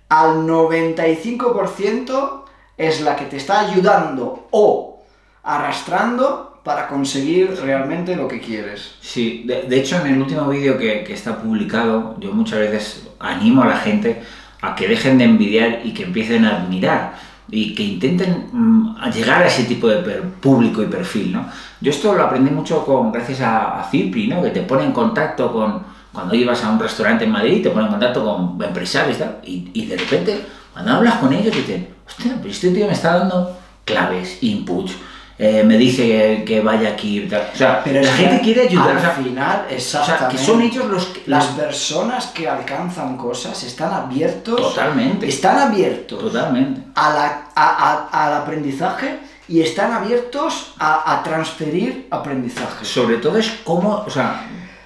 al 0.08 0.46
95% 0.46 2.42
es 2.76 3.00
la 3.00 3.16
que 3.16 3.24
te 3.26 3.36
está 3.36 3.60
ayudando 3.60 4.48
o 4.50 5.02
arrastrando 5.42 6.60
para 6.64 6.88
conseguir 6.88 7.54
realmente 7.62 8.16
lo 8.16 8.26
que 8.26 8.40
quieres. 8.40 8.94
Sí, 9.00 9.44
de, 9.46 9.76
hecho 9.78 10.00
en 10.00 10.14
el 10.14 10.22
último 10.22 10.48
vídeo 10.48 10.78
que, 10.78 11.04
que 11.04 11.12
está 11.12 11.38
publicado, 11.38 12.16
yo 12.20 12.32
muchas 12.32 12.60
veces 12.60 13.06
animo 13.20 13.62
a 13.62 13.66
la 13.66 13.76
gente 13.76 14.22
a 14.62 14.74
que 14.74 14.88
dejen 14.88 15.18
de 15.18 15.24
envidiar 15.24 15.80
y 15.84 15.92
que 15.92 16.04
empiecen 16.04 16.46
a 16.46 16.62
admirar 16.62 17.14
y 17.50 17.74
que 17.74 17.82
intenten 17.82 18.48
mm, 18.50 19.10
llegar 19.12 19.42
a 19.42 19.46
ese 19.46 19.64
tipo 19.64 19.86
de 19.88 19.96
per- 19.98 20.22
público 20.40 20.82
y 20.82 20.86
perfil, 20.86 21.32
¿no? 21.34 21.46
Yo 21.82 21.90
esto 21.90 22.14
lo 22.14 22.22
aprendí 22.24 22.50
mucho 22.50 22.82
con, 22.86 23.12
gracias 23.12 23.42
a, 23.42 23.80
a 23.80 23.90
Cipri, 23.90 24.26
¿no? 24.28 24.42
Que 24.42 24.48
te 24.48 24.62
pone 24.62 24.84
en 24.84 24.92
contacto 24.92 25.52
con, 25.52 25.82
cuando 26.14 26.34
ibas 26.34 26.64
a 26.64 26.70
un 26.70 26.78
restaurante 26.80 27.24
en 27.24 27.30
Madrid, 27.32 27.62
te 27.62 27.68
pone 27.70 27.84
en 27.86 27.90
contacto 27.90 28.24
con 28.24 28.62
empresarios 28.64 29.16
y 29.16 29.20
tal, 29.20 29.38
y, 29.44 29.70
y 29.74 29.86
de 29.86 29.96
repente, 29.98 30.46
cuando 30.72 30.92
hablas 30.92 31.16
con 31.16 31.32
ellos, 31.32 31.54
dicen, 31.54 31.88
hostia, 32.06 32.36
pero 32.40 32.50
este 32.50 32.70
tío 32.70 32.86
me 32.86 32.92
está 32.94 33.18
dando 33.18 33.58
claves, 33.84 34.38
inputs, 34.42 34.92
eh, 35.36 35.64
me 35.66 35.76
dice 35.76 36.06
que, 36.06 36.44
que 36.46 36.60
vaya 36.60 36.90
aquí 36.90 37.26
tal. 37.28 37.50
O 37.52 37.56
sea, 37.56 37.82
Pero 37.82 38.00
la 38.00 38.12
gente 38.12 38.40
quiere 38.40 38.62
ayudar. 38.68 38.90
Al 38.90 38.96
o 38.98 39.00
sea, 39.00 39.10
final, 39.10 39.64
o 39.66 39.68
sea, 39.68 39.76
exactamente. 40.00 40.36
que 40.36 40.42
son 40.44 40.62
ellos 40.62 40.84
los 40.86 41.06
que... 41.06 41.22
Las 41.26 41.46
personas 41.46 42.26
que 42.28 42.48
alcanzan 42.48 43.16
cosas 43.16 43.60
están 43.64 43.92
abiertos. 43.92 44.54
Totalmente. 44.60 45.26
Están 45.28 45.58
abiertos 45.58 46.20
Totalmente. 46.20 46.82
a 46.94 47.10
la- 47.12 47.42
a- 47.56 48.08
a- 48.12 48.26
al 48.26 48.42
aprendizaje 48.42 49.18
y 49.48 49.60
están 49.60 49.92
abiertos 49.92 50.72
a, 50.78 51.12
a 51.12 51.22
transferir 51.24 52.06
aprendizaje. 52.12 52.84
Sobre 52.84 53.16
todo 53.16 53.36
es 53.36 53.50
cómo, 53.64 54.04
o 54.06 54.10
sea, 54.10 54.40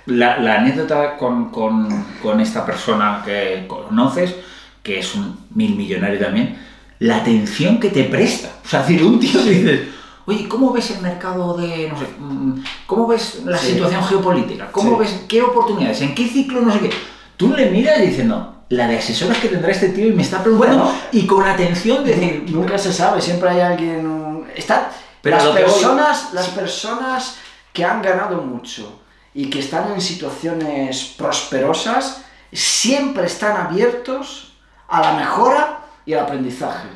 la, 0.08 0.38
la 0.38 0.54
anécdota 0.60 1.16
con, 1.16 1.50
con- 1.50 2.04
con 2.22 2.40
esta 2.40 2.64
persona 2.66 3.22
que 3.24 3.64
conoces, 3.68 4.34
que 4.82 4.98
es 5.00 5.14
un 5.14 5.38
mil 5.54 5.74
millonario 5.76 6.18
también, 6.18 6.58
la 7.00 7.16
atención 7.18 7.78
que 7.78 7.90
te 7.90 8.04
presta. 8.04 8.48
O 8.64 8.68
sea, 8.68 8.80
decir, 8.80 9.04
un 9.04 9.20
tío 9.20 9.42
que 9.44 9.50
dices, 9.50 9.80
oye, 10.26 10.48
¿cómo 10.48 10.72
ves 10.72 10.90
el 10.90 11.00
mercado 11.00 11.56
de, 11.56 11.88
no 11.88 11.98
sé, 11.98 12.06
mm, 12.18 12.62
cómo 12.86 13.06
ves 13.06 13.42
la 13.44 13.56
Sí. 13.58 13.72
situación 13.72 14.02
geopolítica? 14.04 14.70
¿Cómo 14.72 14.92
Sí. 14.92 14.96
ves 15.00 15.24
qué 15.28 15.42
oportunidades? 15.42 16.00
¿En 16.02 16.14
qué 16.14 16.26
ciclo? 16.26 16.60
No 16.62 16.72
sé 16.72 16.80
qué. 16.80 16.90
Tú 17.36 17.54
le 17.54 17.70
miras 17.70 17.98
y 18.00 18.06
dices, 18.08 18.26
no, 18.26 18.56
la 18.70 18.88
de 18.88 18.98
asesores 18.98 19.38
que 19.38 19.48
tendrá 19.48 19.70
este 19.70 19.90
tío 19.90 20.08
y 20.08 20.12
me 20.12 20.22
está 20.22 20.42
preguntando, 20.42 20.84
Bueno. 20.84 20.98
y 21.12 21.26
con 21.26 21.44
atención 21.46 22.04
de 22.04 22.14
decir, 22.14 22.44
Nunca 22.50 22.76
se 22.78 22.92
sabe, 22.92 23.20
siempre 23.22 23.48
hay 23.50 23.60
alguien. 23.60 24.44
Están, 24.56 24.88
Pero 25.22 25.36
las, 25.36 25.44
que 25.46 25.50
voy- 25.52 25.62
personas, 25.62 26.30
las 26.32 26.48
personas 26.48 27.36
que 27.72 27.84
han 27.84 28.02
ganado 28.02 28.42
mucho 28.42 29.02
y 29.34 29.50
que 29.50 29.60
están 29.60 29.92
en 29.92 30.00
situaciones 30.00 31.14
prosperosas 31.16 32.22
siempre 32.52 33.26
están 33.26 33.56
abiertos 33.56 34.56
a 34.88 35.00
la 35.00 35.12
mejora 35.12 35.80
y 36.06 36.14
al 36.14 36.20
aprendizaje. 36.20 36.88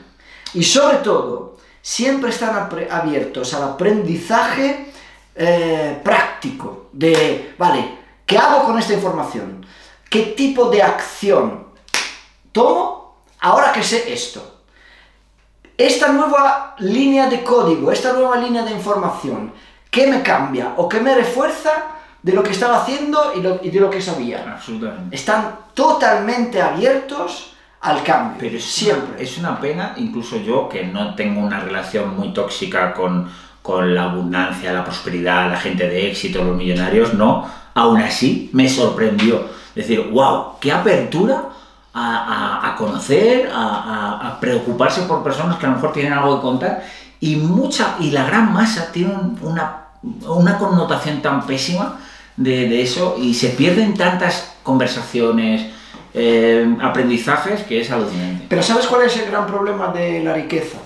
Y 0.55 0.63
sobre 0.63 0.99
todo, 0.99 1.57
siempre 1.81 2.31
están 2.31 2.71
abiertos 2.91 3.53
al 3.55 3.65
aprendizaje 3.65 4.93
eh, 5.35 6.01
práctico 6.03 6.89
de, 6.93 7.55
vale, 7.59 7.99
¿qué 8.25 8.39
hago 8.39 8.65
con 8.65 8.79
esta 8.79 8.95
información? 8.95 9.65
¿Qué 10.09 10.23
tipo 10.37 10.71
de 10.71 10.83
acción 10.83 11.67
tomo 12.53 13.17
ahora 13.41 13.73
que 13.73 13.83
sé 13.83 14.13
esto? 14.13 14.53
esta 15.77 16.09
nueva 16.09 16.75
línea 16.79 17.29
de 17.29 17.43
código, 17.43 17.91
esta 17.91 18.13
nueva 18.13 18.37
línea 18.37 18.63
de 18.63 18.73
información, 18.73 19.53
¿qué 19.91 20.07
me 20.07 20.23
cambia 20.23 20.75
o 20.77 20.89
qué 20.89 21.01
me 21.01 21.15
refuerza 21.15 21.73
de 22.23 22.33
lo 22.33 22.43
que 22.43 22.51
estaba 22.53 22.83
haciendo 22.83 23.33
y, 23.37 23.41
lo- 23.43 23.61
y 23.63 23.71
de 23.71 23.81
lo 23.81 23.91
que 23.91 24.01
sabía? 24.01 24.45
absolutamente. 24.55 25.15
Están 25.17 25.57
totalmente 25.75 26.61
abiertos 26.63 27.55
al 27.81 28.03
cambio. 28.05 28.37
Pero 28.39 28.57
es 28.57 28.65
siempre. 28.65 29.15
Una, 29.15 29.23
es 29.23 29.39
una 29.39 29.61
pena, 29.61 29.95
incluso 29.97 30.37
yo, 30.39 30.69
que 30.69 30.85
no 30.87 31.15
tengo 31.15 31.41
una 31.41 31.59
relación 31.61 32.17
muy 32.17 32.33
tóxica 32.33 32.95
con, 32.95 33.29
con 33.61 33.95
la 33.95 34.05
abundancia, 34.05 34.73
la 34.73 34.85
prosperidad, 34.85 35.51
la 35.51 35.59
gente 35.59 35.89
de 35.89 36.09
éxito, 36.11 36.45
los 36.45 36.57
millonarios, 36.57 37.15
no. 37.15 37.47
Aún 37.75 38.01
así, 38.01 38.51
me 38.53 38.69
sorprendió. 38.69 39.47
Decir, 39.75 40.09
wow, 40.13 40.59
qué 40.61 40.71
apertura 40.71 41.45
a, 41.95 42.17
a- 42.63 42.69
a 42.73 42.77
conocer, 42.77 43.51
a, 43.53 44.29
a- 44.29 44.39
preocuparse 44.41 45.03
por 45.03 45.23
personas 45.25 45.57
que 45.57 45.67
a 45.67 45.71
lo 45.71 45.75
mejor 45.77 45.93
tienen 45.93 46.13
algo 46.13 46.37
que 46.37 46.43
contar. 46.43 46.85
Y 47.21 47.37
mucha, 47.37 47.97
y 47.99 48.11
la 48.11 48.25
gran 48.25 48.53
masa 48.53 48.93
tiene 48.93 49.13
un- 49.15 49.39
una, 49.43 49.77
una 50.29 50.57
connotación 50.59 51.21
tan 51.23 51.45
pésima 51.47 51.99
de, 52.37 52.69
de 52.69 52.83
eso 52.83 53.17
y 53.21 53.35
se 53.35 53.49
pierden 53.51 53.95
tantas 53.95 54.55
conversaciones, 54.63 55.67
eh, 56.15 56.67
aprendizajes 56.83 57.63
que 57.63 57.81
es 57.81 57.91
alucinante. 57.91 58.47
Pero 58.49 58.63
¿sabes 58.63 58.87
cuál 58.87 59.07
es 59.07 59.17
el 59.17 59.31
gran 59.31 59.47
problema 59.47 59.89
de 59.89 60.23
la 60.23 60.35
riqueza? 60.35 60.79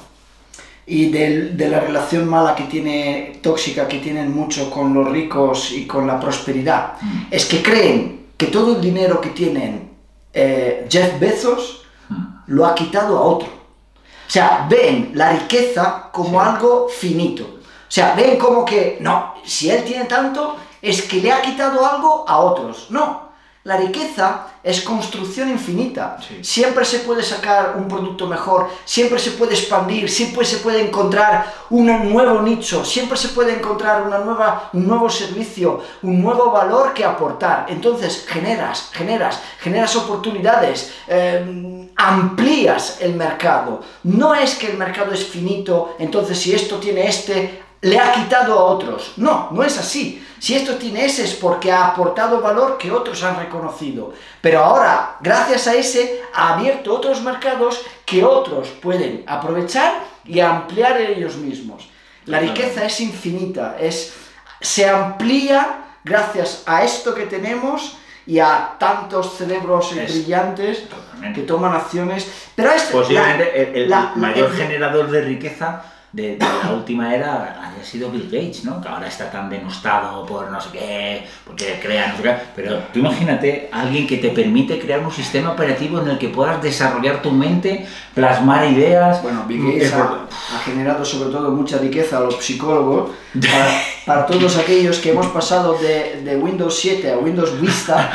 Y 0.88 1.06
de 1.10 1.68
la 1.68 1.80
relación 1.80 2.28
mala 2.28 2.54
que 2.54 2.64
tiene, 2.64 3.40
tóxica 3.42 3.88
que 3.88 3.98
tienen 3.98 4.32
mucho 4.32 4.70
con 4.70 4.94
los 4.94 5.10
ricos 5.10 5.72
y 5.72 5.84
con 5.86 6.06
la 6.06 6.20
prosperidad. 6.20 6.92
Mm. 7.02 7.22
Es 7.32 7.46
que 7.46 7.60
creen 7.60 8.26
que 8.36 8.46
todo 8.46 8.76
el 8.76 8.80
dinero 8.80 9.20
que 9.20 9.30
tienen 9.30 9.90
eh, 10.32 10.86
Jeff 10.90 11.18
Bezos 11.18 11.82
Mm. 12.08 12.14
lo 12.54 12.64
ha 12.66 12.72
quitado 12.74 13.18
a 13.18 13.22
otro. 13.22 13.48
O 13.48 14.30
sea, 14.30 14.66
ven 14.70 15.10
la 15.14 15.32
riqueza 15.32 16.08
como 16.12 16.40
Sí. 16.40 16.46
algo 16.48 16.88
finito. 16.88 17.42
O 17.42 17.90
sea, 17.90 18.14
ven 18.14 18.38
como 18.38 18.64
que, 18.64 18.98
no, 19.00 19.34
si 19.44 19.70
él 19.70 19.82
tiene 19.82 20.04
tanto, 20.04 20.56
es 20.88 21.02
que 21.02 21.20
le 21.20 21.32
ha 21.32 21.42
quitado 21.42 21.84
algo 21.84 22.24
a 22.28 22.38
otros. 22.38 22.86
No, 22.90 23.26
la 23.66 23.78
riqueza 23.78 24.46
es 24.62 24.80
construcción 24.82 25.50
infinita. 25.50 26.18
Sí. 26.20 26.38
Siempre 26.44 26.84
se 26.84 27.00
puede 27.00 27.24
sacar 27.24 27.74
un 27.76 27.88
producto 27.88 28.28
mejor, 28.28 28.70
siempre 28.84 29.18
se 29.18 29.32
puede 29.32 29.54
expandir, 29.54 30.08
siempre 30.08 30.44
se 30.44 30.58
puede 30.58 30.86
encontrar 30.86 31.52
un 31.70 31.86
nuevo 32.12 32.42
nicho, 32.42 32.84
siempre 32.84 33.16
se 33.16 33.30
puede 33.30 33.54
encontrar 33.56 34.02
una 34.02 34.18
nueva, 34.18 34.70
un 34.72 34.86
nuevo 34.86 35.10
servicio, 35.10 35.82
un 36.02 36.22
nuevo 36.22 36.52
valor 36.52 36.94
que 36.94 37.04
aportar. 37.04 37.66
Entonces 37.68 38.24
generas, 38.28 38.90
generas, 38.92 39.40
generas 39.58 39.96
oportunidades, 39.96 40.92
eh, 41.08 41.90
amplías 41.96 42.98
el 43.00 43.14
mercado. 43.14 43.82
No 44.04 44.32
es 44.32 44.54
que 44.54 44.70
el 44.70 44.76
mercado 44.76 45.12
es 45.12 45.26
finito, 45.26 45.96
entonces 45.98 46.38
si 46.38 46.54
esto 46.54 46.76
tiene 46.76 47.08
este, 47.08 47.65
le 47.88 47.98
ha 47.98 48.12
quitado 48.12 48.58
a 48.58 48.64
otros. 48.64 49.12
No, 49.16 49.48
no 49.52 49.62
es 49.62 49.78
así. 49.78 50.22
Si 50.38 50.54
esto 50.54 50.74
tiene 50.76 51.04
ese 51.06 51.24
es 51.24 51.34
porque 51.34 51.72
ha 51.72 51.86
aportado 51.88 52.40
valor 52.40 52.76
que 52.78 52.90
otros 52.92 53.22
han 53.22 53.38
reconocido. 53.38 54.12
Pero 54.40 54.62
ahora, 54.64 55.16
gracias 55.20 55.66
a 55.66 55.74
ese, 55.74 56.20
ha 56.34 56.54
abierto 56.54 56.94
otros 56.94 57.22
mercados 57.22 57.80
que 58.04 58.22
otros 58.24 58.68
pueden 58.82 59.24
aprovechar 59.26 60.00
y 60.24 60.40
ampliar 60.40 61.00
ellos 61.00 61.36
mismos. 61.36 61.88
La 62.26 62.40
riqueza 62.40 62.84
es 62.84 63.00
infinita, 63.00 63.76
es, 63.80 64.12
se 64.60 64.88
amplía 64.88 65.84
gracias 66.04 66.62
a 66.66 66.82
esto 66.84 67.14
que 67.14 67.26
tenemos 67.26 67.96
y 68.26 68.40
a 68.40 68.74
tantos 68.78 69.36
cerebros 69.38 69.92
Es- 69.92 70.12
brillantes 70.12 70.88
Totalmente. 70.88 71.40
que 71.40 71.46
toman 71.46 71.72
acciones. 71.74 72.26
Pero 72.56 72.70
esto, 72.72 72.98
Posiblemente 72.98 73.44
la- 73.44 73.62
el, 73.62 73.76
el 73.76 73.90
la- 73.90 74.12
mayor 74.16 74.50
el- 74.50 74.56
generador 74.56 75.10
de 75.10 75.22
riqueza 75.22 75.82
de, 76.16 76.36
de 76.36 76.38
la 76.38 76.72
última 76.72 77.14
era 77.14 77.60
haya 77.62 77.84
sido 77.84 78.10
Bill 78.10 78.24
Gates, 78.24 78.64
¿no? 78.64 78.80
Que 78.80 78.88
ahora 78.88 79.06
está 79.06 79.30
tan 79.30 79.50
denostado 79.50 80.24
por 80.24 80.50
no 80.50 80.58
sé 80.58 80.70
qué, 80.72 81.26
porque 81.44 81.78
crea 81.82 82.08
no 82.08 82.16
sé 82.16 82.22
qué. 82.22 82.34
Pero 82.56 82.78
tú 82.90 83.00
imagínate 83.00 83.68
a 83.70 83.82
alguien 83.82 84.06
que 84.06 84.16
te 84.16 84.30
permite 84.30 84.78
crear 84.78 85.00
un 85.00 85.12
sistema 85.12 85.50
operativo 85.52 86.00
en 86.00 86.08
el 86.08 86.18
que 86.18 86.30
puedas 86.30 86.62
desarrollar 86.62 87.20
tu 87.20 87.30
mente, 87.32 87.86
plasmar 88.14 88.66
ideas. 88.72 89.22
Bueno, 89.22 89.44
Bill 89.46 89.66
Gates 89.66 89.82
Es 89.88 89.92
ha, 89.92 90.26
ha 90.54 90.58
generado 90.64 91.04
sobre 91.04 91.30
todo 91.30 91.50
mucha 91.50 91.76
riqueza 91.76 92.16
a 92.16 92.20
los 92.20 92.42
psicólogos, 92.42 93.10
para, 93.38 93.82
para 94.06 94.26
todos 94.26 94.56
aquellos 94.56 94.98
que 94.98 95.10
hemos 95.10 95.26
pasado 95.26 95.76
de, 95.78 96.22
de 96.22 96.36
Windows 96.36 96.78
7 96.80 97.12
a 97.12 97.18
Windows 97.18 97.60
Vista, 97.60 98.10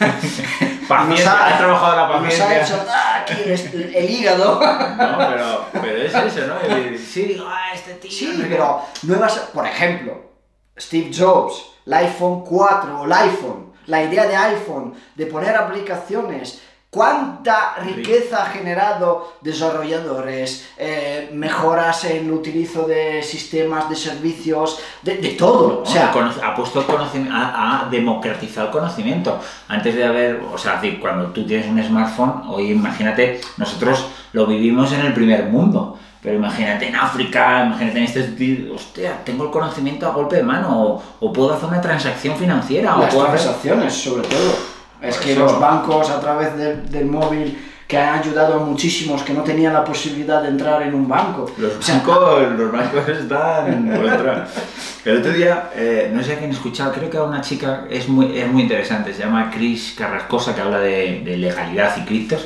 Paciencia, 0.88 1.24
nos 1.30 1.34
ha- 1.40 1.54
ha 1.54 1.58
trabajado 1.58 1.96
la 1.96 2.06
nos 2.08 2.16
ha 2.16 2.22
paciencia. 2.22 2.62
hecho 2.62 2.86
ah, 2.88 3.18
aquí 3.22 3.42
el, 3.44 3.94
el 3.94 4.10
hígado. 4.10 4.60
No, 4.60 5.18
pero, 5.18 5.64
pero 5.82 5.96
es 6.02 6.14
eso, 6.14 6.46
¿no? 6.46 6.54
Sí, 6.98 7.40
ah, 7.46 7.70
este 7.74 7.94
tío. 7.94 8.10
Sí, 8.10 8.46
pero 8.48 8.82
nuevas, 9.02 9.36
por 9.52 9.66
ejemplo, 9.66 10.20
Steve 10.78 11.10
Jobs, 11.16 11.64
el 11.86 11.92
iPhone 11.94 12.44
4 12.44 13.00
o 13.00 13.04
el 13.04 13.12
iPhone, 13.12 13.72
la 13.86 14.02
idea 14.02 14.26
de 14.26 14.36
iPhone, 14.36 14.94
de 15.14 15.26
poner 15.26 15.54
aplicaciones, 15.56 16.62
cuánta 16.90 17.76
riqueza 17.84 18.44
ha 18.44 18.46
generado 18.46 19.34
desarrolladores, 19.42 20.68
eh, 20.78 21.30
mejoras 21.32 22.04
en 22.04 22.26
el 22.26 22.32
utilizo 22.32 22.86
de 22.86 23.22
sistemas, 23.22 23.90
de 23.90 23.96
servicios, 23.96 24.78
de, 25.02 25.18
de 25.18 25.30
todo. 25.30 25.82
O 25.82 25.86
sea, 25.86 26.12
ha 26.42 26.54
puesto 26.54 26.80
el 26.80 26.86
conocimiento, 26.86 27.34
ha, 27.36 27.88
democratizado 27.90 28.68
el 28.68 28.72
conocimiento. 28.72 29.38
Antes 29.68 29.94
de 29.94 30.04
haber, 30.04 30.40
o 30.52 30.56
sea, 30.56 30.80
cuando 31.00 31.26
tú 31.28 31.46
tienes 31.46 31.66
un 31.66 31.82
smartphone, 31.82 32.42
hoy 32.48 32.70
imagínate, 32.70 33.40
nosotros 33.56 34.06
lo 34.32 34.46
vivimos 34.46 34.92
en 34.92 35.00
el 35.00 35.12
primer 35.12 35.44
mundo. 35.44 35.98
Pero 36.22 36.38
imagínate 36.38 36.88
en 36.88 36.96
África, 36.96 37.64
imagínate 37.66 37.98
en 37.98 38.04
este 38.04 38.22
sentido, 38.24 38.74
hostia, 38.74 39.22
tengo 39.22 39.44
el 39.44 39.50
conocimiento 39.50 40.08
a 40.08 40.12
golpe 40.12 40.36
de 40.36 40.42
mano, 40.42 40.82
o, 40.82 41.02
o 41.20 41.32
puedo 41.32 41.52
hacer 41.52 41.68
una 41.68 41.80
transacción 41.80 42.36
financiera, 42.36 42.96
o 42.96 43.02
las 43.02 43.14
puedo 43.14 43.28
hacer... 43.28 43.38
transacciones, 43.38 43.94
sobre 43.94 44.26
todo. 44.26 44.75
Es 45.02 45.16
que 45.18 45.34
los 45.36 45.58
bancos 45.60 46.10
a 46.10 46.20
través 46.20 46.56
del- 46.56 46.90
del 46.90 47.06
móvil 47.06 47.58
que 47.86 47.96
han 47.98 48.18
ayudado 48.18 48.54
a 48.54 48.58
muchísimos 48.64 49.22
que 49.22 49.32
no 49.32 49.42
tenían 49.42 49.72
la 49.72 49.84
posibilidad 49.84 50.42
de 50.42 50.48
entrar 50.48 50.82
en 50.82 50.92
un 50.94 51.06
banco. 51.06 51.48
Los 51.56 51.76
O 51.76 51.82
sea, 51.82 51.96
bancos, 51.96 52.52
los 52.58 52.72
bancos 52.72 53.08
están. 53.08 53.88
El 55.04 55.18
otro 55.18 55.32
día, 55.32 55.70
eh, 55.76 56.10
no 56.12 56.20
sé 56.22 56.32
a 56.32 56.38
quién 56.38 56.50
he 56.50 56.54
escuchado, 56.54 56.92
creo 56.92 57.08
que 57.08 57.16
a 57.16 57.22
una 57.22 57.40
chica 57.40 57.84
es 57.88 58.08
muy, 58.08 58.36
es 58.36 58.50
muy 58.50 58.62
interesante, 58.62 59.14
se 59.14 59.20
llama 59.20 59.52
Chris 59.54 59.94
Carrascosa, 59.96 60.52
que 60.54 60.62
habla 60.62 60.78
de, 60.80 61.22
de 61.24 61.36
legalidad 61.36 61.96
y 61.98 62.00
criptos, 62.04 62.44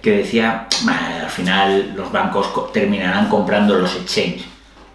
que 0.00 0.12
decía, 0.18 0.66
"Bah, 0.84 1.24
al 1.24 1.28
final 1.28 1.92
los 1.94 2.10
bancos 2.10 2.46
co- 2.48 2.70
terminarán 2.72 3.28
comprando 3.28 3.74
los 3.74 3.94
exchange. 3.96 4.46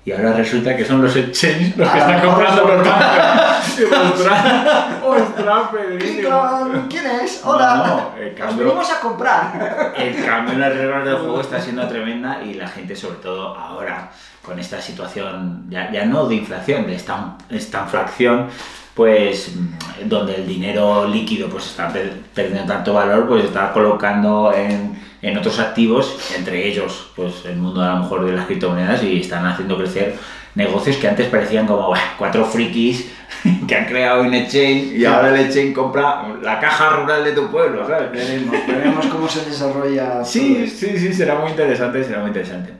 Y 0.05 0.11
ahora 0.11 0.33
resulta 0.33 0.77
que 0.77 0.85
son 0.85 1.01
los 1.01 1.15
exchange 1.15 1.75
los 1.77 1.89
que 1.89 1.99
A 1.99 2.07
lo 2.07 2.13
están 2.13 2.29
comprando 2.29 2.61
son- 2.61 2.77
los 2.77 2.87
bancos. 2.87 3.75
Digo, 3.77 3.89
ostras, 4.13 4.85
ostras. 5.03 5.61
Clinton, 5.99 6.87
¿Quién 6.89 7.05
es? 7.07 7.41
Hola. 7.43 7.75
No, 7.75 7.87
no, 7.87 8.11
el 8.17 8.29
Nos 8.29 8.39
cambio- 8.39 8.65
venimos 8.65 8.91
a 8.91 8.99
comprar. 8.99 9.93
El 9.97 10.23
cambio 10.25 10.53
en 10.53 10.59
las 10.61 10.73
reglas 10.75 11.05
del 11.05 11.15
juego 11.17 11.41
está 11.41 11.59
siendo 11.59 11.87
tremenda 11.89 12.41
y 12.43 12.53
la 12.53 12.67
gente, 12.67 12.95
sobre 12.95 13.15
todo 13.15 13.55
ahora, 13.57 14.11
con 14.43 14.59
esta 14.59 14.79
situación, 14.79 15.65
ya, 15.69 15.91
ya 15.91 16.05
no 16.05 16.27
de 16.27 16.35
inflación, 16.35 16.85
de 16.85 16.95
esta, 16.95 17.35
esta 17.49 17.81
inflación, 17.81 18.47
pues 18.95 19.51
mm, 19.55 20.07
donde 20.09 20.35
el 20.35 20.47
dinero 20.47 21.07
líquido 21.07 21.49
pues 21.49 21.65
está 21.67 21.89
per- 21.91 22.13
perdiendo 22.33 22.65
tanto 22.73 22.93
valor, 22.93 23.27
pues 23.27 23.45
está 23.45 23.71
colocando 23.73 24.53
en, 24.55 24.97
en 25.21 25.37
otros 25.37 25.59
activos, 25.59 26.17
entre 26.37 26.67
ellos 26.67 27.07
pues 27.15 27.45
el 27.45 27.57
mundo 27.57 27.81
a 27.81 27.95
lo 27.95 27.99
mejor 28.03 28.25
de 28.25 28.31
las 28.33 28.45
criptomonedas 28.45 29.03
y 29.03 29.19
están 29.19 29.45
haciendo 29.45 29.77
crecer 29.77 30.15
negocios 30.55 30.95
que 30.97 31.07
antes 31.09 31.27
parecían 31.27 31.67
como 31.67 31.87
"Buah, 31.87 32.15
cuatro 32.17 32.45
frikis 32.45 33.11
que 33.67 33.75
han 33.75 33.85
creado 33.85 34.21
un 34.21 34.33
exchange 34.33 34.93
y 34.97 35.03
ahora 35.05 35.29
el 35.29 35.45
exchange 35.45 35.73
compra 35.73 36.23
la 36.41 36.59
caja 36.61 36.89
rural 36.91 37.23
de 37.25 37.33
tu 37.33 37.51
pueblo, 37.51 37.85
¿sabes? 37.85 38.11
Veremos, 38.11 38.55
veremos 38.65 39.05
cómo 39.07 39.27
se 39.27 39.43
desarrolla. 39.43 40.13
todo 40.13 40.25
Sí, 40.25 40.55
esto. 40.63 40.85
sí, 40.85 40.97
sí, 40.97 41.13
será 41.13 41.35
muy 41.35 41.49
interesante, 41.51 42.01
será 42.03 42.19
muy 42.19 42.29
interesante. 42.29 42.71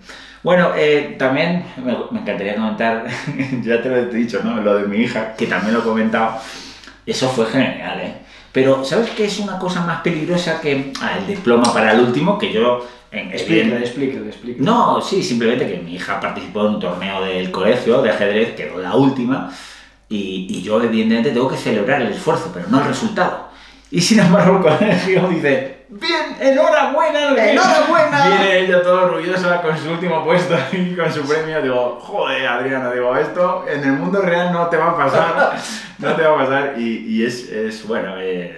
Bueno, 0.45 0.73
eh, 0.75 1.15
también 1.17 1.65
me, 1.84 1.97
me 2.12 2.19
encantaría 2.19 2.55
comentar, 2.55 3.08
ya 3.63 3.81
te 3.81 3.89
lo 3.89 3.97
he 3.97 4.05
dicho, 4.05 4.41
¿no? 4.43 4.62
Lo 4.62 4.77
de 4.77 4.88
mi 4.88 4.97
hija, 4.97 5.36
que 5.36 5.47
también 5.47 5.73
lo 5.73 5.79
he 5.79 5.84
comentado. 5.84 6.38
Eso 7.03 7.29
fue 7.29 7.47
genial, 7.47 7.99
¿eh? 7.99 8.13
Pero, 8.51 8.86
¿sabes 8.86 9.10
qué 9.10 9.25
es 9.25 9.39
una 9.39 9.58
cosa 9.58 9.81
más 9.81 10.01
peligrosa 10.01 10.62
que 10.62 10.93
ah, 11.01 11.17
el 11.17 11.25
diploma 11.25 11.73
para 11.73 11.93
el 11.93 12.01
último? 12.01 12.38
Que 12.38 12.53
yo, 12.53 12.88
Explícale, 13.12 13.79
explícale, 13.79 14.27
explícale. 14.27 14.63
no, 14.63 15.01
sí, 15.01 15.23
simplemente 15.23 15.67
que 15.67 15.77
mi 15.77 15.95
hija 15.95 16.19
participó 16.19 16.67
en 16.67 16.75
un 16.75 16.79
torneo 16.79 17.23
del 17.23 17.49
colegio 17.49 18.03
de 18.03 18.12
ajedrez, 18.12 18.55
quedó 18.55 18.77
la 18.77 18.95
última, 18.95 19.51
y, 20.10 20.45
y 20.47 20.62
yo 20.62 20.79
evidentemente 20.84 21.31
tengo 21.31 21.47
que 21.47 21.58
celebrar 21.58 22.03
el 22.03 22.12
esfuerzo, 22.12 22.51
pero 22.53 22.67
no 22.69 22.81
el 22.81 22.88
resultado. 22.88 23.49
Y 23.91 24.02
sin 24.02 24.19
embargo 24.19 24.58
el 24.58 24.63
colegio 24.63 25.28
dice, 25.30 25.86
bien, 25.89 26.36
enhorabuena, 26.41 27.30
no 27.30 27.36
sé 27.36 27.41
qué". 27.41 27.52
¡Enhorabuena! 27.52 28.28
Viene 28.28 28.60
ella 28.60 28.82
todo 28.82 29.06
orgullosa 29.06 29.62
con 29.62 29.78
su 29.78 29.91
último 29.91 30.24
puesto 30.24 30.58
y 30.71 30.95
con 30.95 31.12
su 31.13 31.21
premio, 31.21 31.62
digo, 31.62 32.00
joder 32.02 32.48
Adriana, 32.48 32.91
digo, 32.91 33.15
esto 33.15 33.65
en 33.67 33.84
el 33.84 33.93
mundo 33.93 34.21
real 34.21 34.52
no 34.52 34.67
te 34.67 34.78
va 34.78 34.89
a 34.91 34.98
pasar, 34.98 35.56
no 36.00 36.13
te 36.13 36.24
va 36.24 36.34
a 36.34 36.38
pasar, 36.38 36.74
y, 36.78 37.06
y 37.08 37.26
es, 37.26 37.48
es, 37.50 37.88
bueno, 37.88 38.15
eh, 38.19 38.58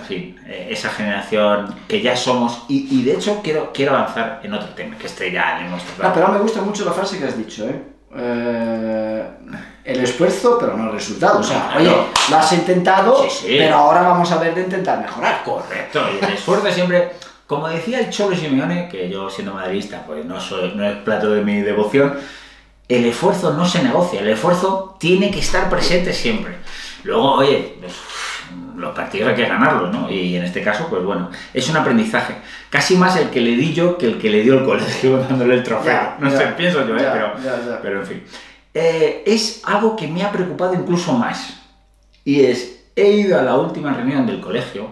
en 0.00 0.04
fin, 0.04 0.40
eh, 0.46 0.68
esa 0.70 0.90
generación 0.90 1.72
que 1.86 2.02
ya 2.02 2.16
somos, 2.16 2.64
y, 2.68 2.88
y 2.90 3.04
de 3.04 3.14
hecho 3.14 3.40
quiero, 3.44 3.70
quiero 3.72 3.96
avanzar 3.96 4.40
en 4.42 4.52
otro 4.52 4.70
tema, 4.70 4.98
que 4.98 5.06
este 5.06 5.30
ya 5.30 5.58
le 5.60 5.66
hemos 5.66 5.82
Ah, 6.02 6.10
pero 6.12 6.28
me 6.28 6.40
gusta 6.40 6.60
mucho 6.62 6.84
la 6.84 6.92
frase 6.92 7.18
que 7.18 7.26
has 7.26 7.38
dicho, 7.38 7.64
¿eh? 7.68 7.80
Eh, 8.16 9.13
el 9.94 10.04
esfuerzo, 10.04 10.58
pero 10.58 10.76
no 10.76 10.86
el 10.86 10.92
resultado. 10.92 11.40
O 11.40 11.42
sea, 11.42 11.68
Claro. 11.68 11.80
oye, 11.80 11.96
lo 12.30 12.36
has 12.36 12.52
intentado, 12.52 13.22
Sí, 13.24 13.30
sí. 13.30 13.54
pero 13.58 13.76
ahora 13.76 14.02
vamos 14.02 14.30
a 14.32 14.38
ver 14.38 14.54
de 14.54 14.62
intentar 14.62 15.00
mejorar. 15.00 15.42
Correcto, 15.44 16.00
y 16.20 16.24
el 16.24 16.32
esfuerzo 16.32 16.70
siempre, 16.70 17.10
como 17.46 17.68
decía 17.68 18.00
el 18.00 18.10
Cholo 18.10 18.36
Simeone, 18.36 18.88
que 18.88 19.08
yo 19.08 19.28
siendo 19.30 19.54
madridista, 19.54 20.02
pues 20.06 20.24
no, 20.24 20.40
soy, 20.40 20.72
no 20.74 20.84
es 20.86 20.96
plato 20.98 21.30
de 21.30 21.42
mi 21.42 21.60
devoción, 21.62 22.14
el 22.88 23.04
esfuerzo 23.06 23.52
no 23.54 23.66
se 23.66 23.82
negocia, 23.82 24.20
el 24.20 24.28
esfuerzo 24.28 24.96
tiene 25.00 25.30
que 25.30 25.40
estar 25.40 25.70
presente 25.70 26.12
siempre. 26.12 26.56
Luego, 27.02 27.34
oye, 27.36 27.76
pues, 27.80 27.92
los 28.76 28.94
partidos 28.94 29.28
hay 29.30 29.34
que 29.36 29.46
ganarlos, 29.46 29.92
¿no? 29.92 30.10
Y 30.10 30.36
en 30.36 30.44
este 30.44 30.62
caso, 30.62 30.86
pues 30.90 31.02
bueno, 31.04 31.30
es 31.52 31.68
un 31.68 31.76
aprendizaje. 31.76 32.34
Casi 32.70 32.96
más 32.96 33.16
el 33.16 33.30
que 33.30 33.40
le 33.40 33.50
di 33.52 33.72
yo 33.72 33.96
que 33.96 34.06
el 34.06 34.18
que 34.18 34.28
le 34.30 34.42
dio 34.42 34.54
el 34.58 34.64
colegio 34.64 35.18
dándole 35.28 35.54
el 35.54 35.62
trofeo. 35.62 35.92
Ya, 35.92 36.16
no 36.18 36.30
ya, 36.30 36.38
sé, 36.38 36.46
pienso 36.56 36.86
yo, 36.86 36.96
¿eh? 36.96 37.00
ya, 37.02 37.12
pero, 37.12 37.78
pero 37.82 38.00
en 38.00 38.06
fin. 38.06 38.24
Eh, 38.74 39.22
es 39.26 39.62
algo 39.64 39.94
que 39.96 40.08
me 40.08 40.22
ha 40.24 40.32
preocupado 40.32 40.74
incluso 40.74 41.12
más. 41.12 41.54
Y 42.24 42.42
es, 42.44 42.80
he 42.96 43.10
ido 43.12 43.38
a 43.38 43.42
la 43.42 43.56
última 43.56 43.92
reunión 43.92 44.26
del 44.26 44.40
colegio 44.40 44.88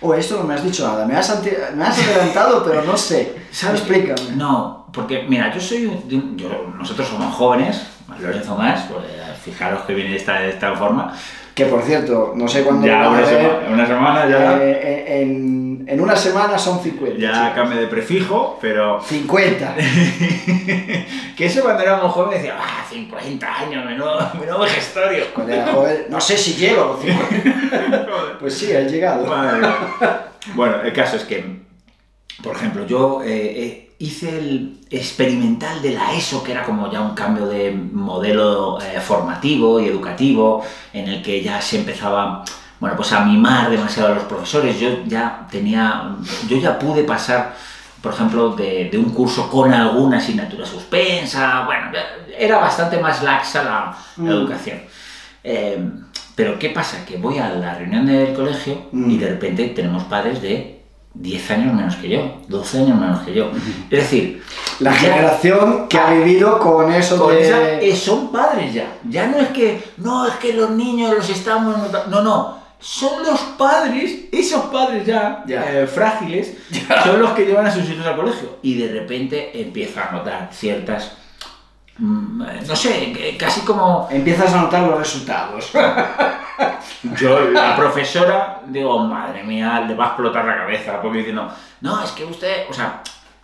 O 0.00 0.14
esto 0.14 0.36
no 0.36 0.42
me 0.44 0.54
has 0.54 0.64
dicho 0.64 0.86
nada, 0.86 1.06
me 1.06 1.14
has, 1.14 1.30
ante- 1.30 1.56
me 1.76 1.84
has 1.84 1.96
adelantado, 1.98 2.64
pero 2.64 2.82
no 2.82 2.96
sé. 2.96 3.36
¿Sabes? 3.52 3.80
Explícame. 3.82 4.34
No, 4.36 4.88
porque 4.92 5.22
mira, 5.28 5.54
yo 5.54 5.60
soy 5.60 5.90
yo- 6.08 6.72
nosotros 6.76 7.06
somos 7.08 7.34
jóvenes, 7.34 7.80
Lorenzo 8.20 8.56
más, 8.56 8.82
pues, 8.90 9.04
fijaros 9.44 9.82
que 9.86 9.94
viene 9.94 10.10
de 10.10 10.16
esta, 10.16 10.40
de 10.40 10.50
esta 10.50 10.74
forma, 10.74 11.14
que 11.54 11.66
por 11.66 11.82
cierto, 11.82 12.32
no 12.34 12.48
sé 12.48 12.62
cuándo 12.62 12.86
Ya, 12.86 13.08
una, 13.08 13.26
semana, 13.26 13.58
una 13.70 13.86
semana 13.86 14.28
ya, 14.28 14.58
eh, 14.62 15.22
en, 15.22 15.84
en 15.86 16.00
una 16.00 16.16
semana 16.16 16.58
son 16.58 16.82
50. 16.82 17.18
ya 17.18 17.32
chicos. 17.32 17.50
cambia 17.54 17.80
de 17.80 17.86
prefijo, 17.88 18.58
pero 18.60 19.00
50. 19.02 19.74
que 21.36 21.46
eso 21.46 21.62
cuando 21.62 21.82
éramos 21.82 22.12
jóvenes 22.12 22.42
decía, 22.42 22.56
ah, 22.58 22.84
50 22.88 23.58
años, 23.58 23.84
menudo, 23.84 24.30
menudo 24.40 24.60
vejestorio. 24.60 25.24
Cuando 25.34 25.52
era 25.52 25.66
joven, 25.66 26.06
no 26.08 26.20
sé 26.20 26.38
si 26.38 26.54
llego 26.54 26.82
a 26.82 26.86
los 26.86 27.00
50. 27.00 28.06
Joder. 28.10 28.38
Pues 28.38 28.54
sí, 28.54 28.72
he 28.72 28.88
llegado. 28.88 29.26
Madre. 29.26 29.68
Bueno, 30.54 30.80
el 30.82 30.92
caso 30.92 31.16
es 31.16 31.24
que, 31.24 31.61
por 32.42 32.56
ejemplo, 32.56 32.86
yo 32.86 33.22
eh, 33.22 33.28
eh, 33.64 33.94
hice 33.98 34.38
el 34.38 34.78
experimental 34.90 35.80
de 35.82 35.92
la 35.92 36.12
ESO, 36.14 36.42
que 36.42 36.52
era 36.52 36.64
como 36.64 36.90
ya 36.90 37.00
un 37.00 37.14
cambio 37.14 37.46
de 37.46 37.70
modelo 37.70 38.78
eh, 38.80 39.00
formativo 39.00 39.80
y 39.80 39.86
educativo, 39.86 40.64
en 40.92 41.08
el 41.08 41.22
que 41.22 41.42
ya 41.42 41.60
se 41.60 41.78
empezaba, 41.78 42.44
bueno, 42.80 42.96
pues 42.96 43.12
a 43.12 43.24
mimar 43.24 43.70
demasiado 43.70 44.12
a 44.12 44.14
los 44.16 44.24
profesores. 44.24 44.78
Yo 44.80 45.04
ya 45.06 45.46
tenía, 45.50 46.16
yo 46.48 46.56
ya 46.58 46.78
pude 46.78 47.04
pasar, 47.04 47.54
por 48.02 48.12
ejemplo, 48.12 48.50
de, 48.56 48.88
de 48.90 48.98
un 48.98 49.10
curso 49.10 49.48
con 49.48 49.72
alguna 49.72 50.18
asignatura 50.18 50.66
suspensa, 50.66 51.64
bueno, 51.64 51.92
era 52.36 52.58
bastante 52.58 52.98
más 52.98 53.22
laxa 53.22 53.62
la, 53.62 53.70
la 53.70 53.96
Mm. 54.16 54.28
educación. 54.28 54.78
Eh, 55.44 55.78
pero 56.34 56.58
¿qué 56.58 56.70
pasa? 56.70 57.04
Que 57.04 57.18
voy 57.18 57.38
a 57.38 57.48
la 57.50 57.74
reunión 57.74 58.06
del 58.06 58.32
colegio 58.34 58.86
Mm. 58.90 59.10
y 59.10 59.18
de 59.18 59.28
repente 59.28 59.68
tenemos 59.68 60.04
padres 60.04 60.42
de 60.42 60.81
10 61.14 61.50
años 61.50 61.74
menos 61.74 61.96
que 61.96 62.08
yo, 62.08 62.38
12 62.48 62.78
años 62.78 62.98
menos 62.98 63.20
que 63.22 63.34
yo. 63.34 63.50
Es 63.90 64.00
decir, 64.00 64.42
La 64.80 64.92
generación 64.92 65.86
que 65.88 65.98
ha 65.98 66.10
vivido 66.12 66.58
con 66.58 66.92
eso 66.92 67.18
con 67.18 67.34
de... 67.34 67.42
esa- 67.46 67.80
eh, 67.80 67.94
son 67.94 68.32
padres 68.32 68.72
ya. 68.72 68.86
Ya 69.08 69.26
no 69.26 69.38
es 69.38 69.48
que, 69.48 69.82
no, 69.98 70.26
es 70.26 70.34
que 70.36 70.52
los 70.54 70.70
niños 70.70 71.14
los 71.14 71.28
estamos... 71.30 71.76
nota-". 71.78 72.06
No, 72.08 72.22
no. 72.22 72.62
Son 72.80 73.22
los 73.22 73.38
padres, 73.56 74.22
esos 74.32 74.62
padres 74.64 75.06
ya, 75.06 75.44
Ya. 75.46 75.62
eh, 75.82 75.86
frágiles, 75.86 76.54
son 77.04 77.20
los 77.22 77.30
que 77.32 77.44
llevan 77.46 77.66
a 77.66 77.70
sus 77.70 77.88
hijos 77.88 78.04
al 78.04 78.16
colegio. 78.16 78.56
Y 78.62 78.74
de 78.74 78.92
repente 78.92 79.60
empieza 79.60 80.08
a 80.08 80.12
notar 80.12 80.48
ciertas, 80.52 81.12
no 81.98 82.76
sé, 82.76 83.36
casi 83.38 83.60
como 83.62 84.08
Empiezas 84.10 84.52
a 84.54 84.62
notar 84.62 84.82
los 84.82 84.98
resultados. 84.98 85.70
Yo, 87.20 87.50
la 87.50 87.76
profesora, 87.76 88.60
digo, 88.66 88.98
madre 89.00 89.42
mía, 89.42 89.84
le 89.86 89.94
va 89.94 90.04
a 90.04 90.08
explotar 90.08 90.44
la 90.44 90.56
cabeza, 90.56 91.00
porque 91.00 91.18
diciendo, 91.18 91.48
no, 91.80 92.02
es 92.02 92.10
que 92.12 92.24
usted, 92.24 92.64
o 92.70 92.72
sea, 92.72 93.02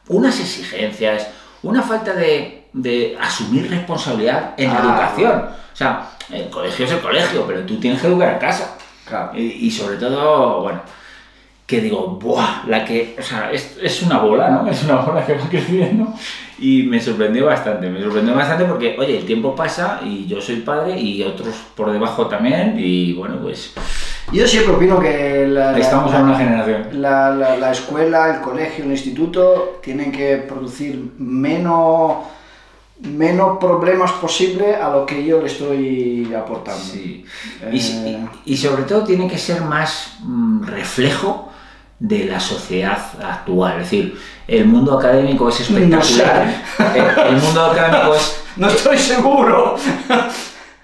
unas 0.09 0.39
exigencias, 0.39 1.29
una 1.63 1.83
falta 1.83 2.13
de, 2.15 2.69
de 2.73 3.19
asumir 3.21 3.69
responsabilidad 3.71 4.55
en 4.57 4.73
la 4.73 4.79
Ah, 4.79 4.83
educación. 4.83 5.45
O 5.73 5.77
sea, 5.77 6.09
el 6.31 6.49
colegio 6.51 6.85
es 6.87 6.93
el 6.93 7.01
colegio, 7.01 7.45
pero 7.47 7.63
tú 7.67 7.79
tienes 7.81 8.01
que 8.01 8.07
educar 8.07 8.35
a 8.35 8.39
casa. 8.39 8.77
Claro. 9.05 9.33
Y, 9.35 9.67
y 9.67 9.71
sobre 9.71 9.97
todo, 9.97 10.63
bueno, 10.63 10.81
que 11.69 11.81
digo, 11.83 12.19
¡buah! 12.21 12.65
La 12.67 12.83
que, 12.85 13.15
o 13.19 13.23
sea, 13.23 13.53
es, 13.53 13.77
es 13.83 14.03
una 14.03 14.19
bola, 14.21 14.49
¿no? 14.49 14.67
Es 14.69 14.83
una 14.85 14.97
bola 15.03 15.25
que 15.27 15.35
va 15.35 15.45
creciendo. 15.51 16.15
Y 16.59 16.85
me 16.85 16.99
sorprendió 16.99 17.45
bastante, 17.47 17.91
me 17.91 18.01
sorprendió 18.03 18.35
bastante 18.35 18.65
porque, 18.65 18.97
oye, 18.99 19.19
el 19.19 19.27
tiempo 19.27 19.55
pasa 19.55 20.01
y 20.03 20.27
yo 20.27 20.41
soy 20.41 20.57
padre 20.63 20.99
y 20.99 21.23
otros 21.23 21.55
por 21.77 21.93
debajo 21.93 22.27
también. 22.27 22.75
Y 22.79 23.13
bueno, 23.13 23.37
pues 23.43 23.75
Yo 24.33 24.47
siempre 24.49 24.73
opino 24.75 24.99
que 24.99 25.47
la, 25.47 25.79
estamos 25.79 26.11
la- 26.11 26.19
en 26.21 26.25
una 26.25 26.39
generación. 26.39 26.89
la, 27.03 27.31
la- 27.31 27.57
la 27.59 27.71
escuela, 27.71 28.35
el 28.35 28.41
colegio, 28.41 28.85
el 28.87 28.91
instituto 28.93 29.79
tienen 29.83 30.11
que 30.11 30.39
producir 30.39 30.99
menos, 31.19 32.17
menos 33.03 33.59
problemas 33.59 34.11
posible 34.13 34.75
a 34.75 34.89
lo 34.91 35.07
que 35.07 35.25
yo 35.25 35.41
le 35.41 35.47
estoy 35.47 36.33
aportando. 36.35 36.83
Sí. 36.83 37.25
Eh, 37.63 37.71
Y, 37.73 37.77
y- 37.79 38.29
y 38.47 38.57
sobre 38.57 38.83
todo 38.85 39.05
tiene 39.05 39.29
que 39.29 39.39
ser 39.39 39.61
más 39.63 40.15
mm, 40.21 40.63
reflejo 40.65 41.48
de 41.99 42.25
la 42.27 42.39
sociedad 42.41 42.99
actual. 43.23 43.73
Es 43.81 43.91
decir, 43.91 44.19
el 44.47 44.67
mundo 44.67 44.99
académico 44.99 45.49
es 45.49 45.61
espectacular. 45.61 46.63
El, 46.95 47.35
el 47.35 47.43
mundo 47.43 47.65
académico 47.67 48.15
es 48.15 48.45
No 48.57 48.69
estoy 48.69 48.99
seguro. 48.99 49.77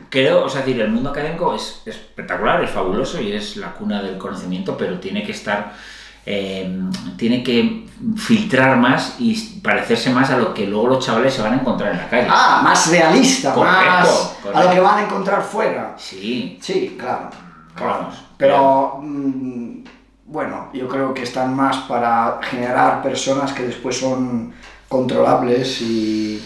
Creo, 0.09 0.45
o 0.45 0.49
sea, 0.49 0.61
decir, 0.61 0.81
el 0.81 0.91
mundo 0.91 1.11
académico 1.11 1.55
es 1.55 1.83
espectacular, 1.85 2.63
es 2.63 2.71
fabuloso 2.71 3.21
y 3.21 3.33
es 3.33 3.57
la 3.57 3.73
cuna 3.73 4.01
del 4.01 4.17
conocimiento, 4.17 4.77
pero 4.77 5.01
tiene 5.01 5.25
que 5.25 5.33
estar, 5.33 5.73
eh, 6.25 6.79
tiene 7.17 7.43
que 7.43 7.87
filtrar 8.17 8.77
más 8.77 9.17
y 9.19 9.61
parecerse 9.61 10.11
más 10.11 10.31
a 10.31 10.37
lo 10.39 10.55
que 10.55 10.67
luego 10.67 10.87
los 10.87 11.05
chavales 11.05 11.35
se 11.35 11.43
van 11.43 11.55
a 11.55 11.57
encontrar 11.57 11.93
en 11.93 11.99
la 11.99 12.09
calle. 12.09 12.29
Ah, 12.31 12.61
más 12.63 12.89
realista, 12.91 13.53
Correcto, 13.55 14.37
más 14.45 14.55
a 14.55 14.65
lo 14.65 14.71
que 14.71 14.81
van 14.81 14.99
a 14.99 15.03
encontrar 15.03 15.43
fuera. 15.43 15.95
Sí, 15.99 16.59
Sí, 16.63 16.97
claro. 16.97 17.31
claro. 17.75 17.93
Vamos, 18.03 18.15
Pero 18.37 19.01
bueno, 20.27 20.69
yo 20.73 20.89
creo 20.89 21.13
que 21.15 21.23
están 21.23 21.55
más 21.55 21.77
para 21.89 22.41
generar 22.43 23.03
personas 23.03 23.53
que 23.53 23.65
después 23.65 23.99
son 23.99 24.53
controlables 24.89 25.81
y 25.83 26.43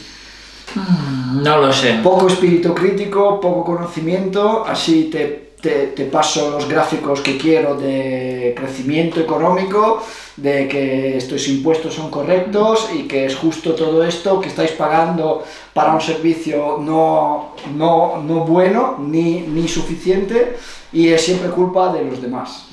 Mm, 0.75 1.43
no 1.43 1.57
lo 1.59 1.73
sé. 1.73 1.95
poco 2.03 2.27
espíritu 2.29 2.75
crítico, 2.75 3.41
poco 3.41 3.65
conocimiento, 3.65 4.65
así 4.67 5.05
te, 5.05 5.53
te- 5.63 5.87
te 5.89 6.05
paso 6.05 6.51
los 6.51 6.69
gráficos 6.69 7.21
que 7.23 7.39
quiero 7.39 7.75
de 7.75 8.55
crecimiento 8.55 9.19
económico, 9.19 10.03
de 10.37 10.69
que 10.69 11.17
estos 11.17 11.49
impuestos 11.49 11.95
son 11.95 12.11
correctos 12.11 12.91
y 12.95 13.05
que 13.09 13.25
es 13.25 13.35
justo 13.37 13.75
todo 13.75 14.05
esto 14.05 14.41
que 14.41 14.49
estáis 14.49 14.73
pagando 14.73 15.43
para 15.73 15.95
un 15.95 16.01
servicio 16.03 16.77
no, 16.81 17.55
no, 17.75 18.23
no 18.23 18.41
bueno 18.45 18.97
ni, 19.01 19.41
ni 19.41 19.67
suficiente 19.69 20.57
y 20.93 21.09
es 21.09 21.25
siempre 21.25 21.49
culpa 21.49 21.93
de 21.95 22.05
los 22.05 22.21
demás. 22.21 22.67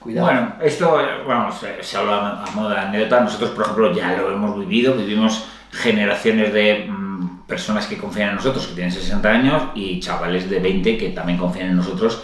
Cuidado. 0.00 0.26
Bueno, 0.26 0.52
esto, 0.62 0.98
vamos, 1.26 1.56
se 1.82 1.96
habla 1.96 2.42
a 2.42 2.50
modo 2.52 2.70
de 2.70 2.78
anécdota. 2.78 3.20
Nosotros, 3.20 3.50
por 3.50 3.64
ejemplo, 3.64 3.92
ya 3.94 4.16
lo 4.16 4.32
hemos 4.32 4.58
vivido. 4.58 4.94
Vivimos 4.94 5.44
generaciones 5.70 6.52
de 6.54 6.86
mm, 6.88 7.40
personas 7.46 7.86
que 7.86 7.98
confían 7.98 8.30
en 8.30 8.36
nosotros, 8.36 8.66
que 8.66 8.74
tienen 8.74 8.92
60 8.92 9.28
años, 9.28 9.62
y 9.74 10.00
chavales 10.00 10.48
de 10.48 10.58
20 10.58 10.96
que 10.96 11.10
también 11.10 11.38
confían 11.38 11.68
en 11.68 11.76
nosotros. 11.76 12.22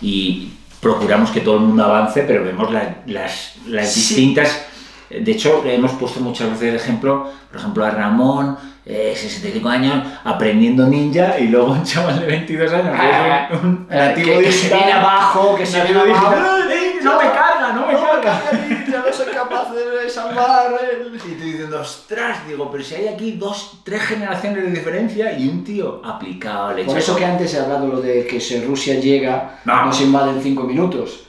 Y 0.00 0.52
procuramos 0.80 1.30
que 1.30 1.40
todo 1.40 1.56
el 1.56 1.62
mundo 1.62 1.84
avance, 1.84 2.22
pero 2.22 2.44
vemos 2.44 2.72
la- 2.72 2.98
las, 3.06 3.56
las 3.66 3.92
Sí. 3.92 4.00
distintas. 4.14 4.64
De 5.10 5.30
hecho, 5.32 5.64
hemos 5.66 5.92
puesto 5.92 6.20
muchas 6.20 6.48
veces 6.50 6.70
de 6.72 6.76
ejemplo, 6.76 7.30
por 7.50 7.60
ejemplo, 7.60 7.84
a 7.84 7.90
Ramón, 7.90 8.56
eh, 8.86 9.12
65 9.16 9.68
años, 9.68 10.06
aprendiendo 10.24 10.86
ninja, 10.86 11.38
y 11.40 11.48
luego 11.48 11.72
un 11.72 11.82
chaval 11.84 12.20
de 12.20 12.26
22 12.26 12.72
años, 12.72 13.00
que 13.00 13.08
es 13.54 13.60
un, 13.62 13.68
un 13.68 13.86
Eh, 13.90 13.96
nativo 13.96 14.38
que, 14.38 14.44
que 14.44 14.52
se 14.52 14.68
viene 14.74 14.92
abajo, 14.92 15.56
que 15.56 15.66
se 15.66 15.82
viene 15.82 16.00
abajo. 16.00 16.30
digital. 16.30 16.70
¡Eh, 16.70 16.92
no 17.02 17.18
me 17.18 17.24
carga, 17.30 17.72
no 17.74 17.86
me 17.86 17.92
carga! 17.94 18.42
Ya 18.90 18.98
no 19.06 19.12
soy 19.12 19.26
capaz 19.32 19.72
de 19.72 20.08
salvar 20.08 20.72
el... 20.90 21.14
Y 21.16 21.18
tú 21.18 21.44
diciendo, 21.44 21.80
ostras, 21.80 22.46
digo, 22.48 22.70
pero 22.70 22.82
si 22.84 22.94
hay 22.94 23.08
aquí 23.08 23.32
dos, 23.32 23.80
tres 23.84 24.02
generaciones 24.02 24.64
de 24.64 24.70
diferencia 24.70 25.36
y 25.38 25.48
un 25.48 25.62
tío 25.64 26.00
aplicado 26.04 26.76
hecho. 26.76 26.86
Por 26.86 26.98
eso 26.98 27.14
que 27.16 27.24
antes 27.24 27.54
he 27.54 27.60
hablado 27.60 27.86
lo 27.88 28.00
de 28.00 28.24
que 28.26 28.40
si 28.40 28.60
Rusia 28.60 28.98
llega, 29.00 29.60
No. 29.64 29.86
nos 29.86 30.00
invaden 30.00 30.40
5 30.42 30.62
minutos. 30.64 31.24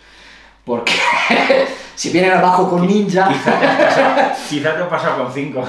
Porque 0.64 0.94
si 1.98 2.12
vienen 2.12 2.32
abajo 2.34 2.70
con 2.70 2.86
ninja, 2.86 3.28
Quizá 3.28 3.60
te 4.76 4.84
has 4.84 4.88
pasado, 4.88 5.24
con 5.24 5.34
cinco. 5.34 5.66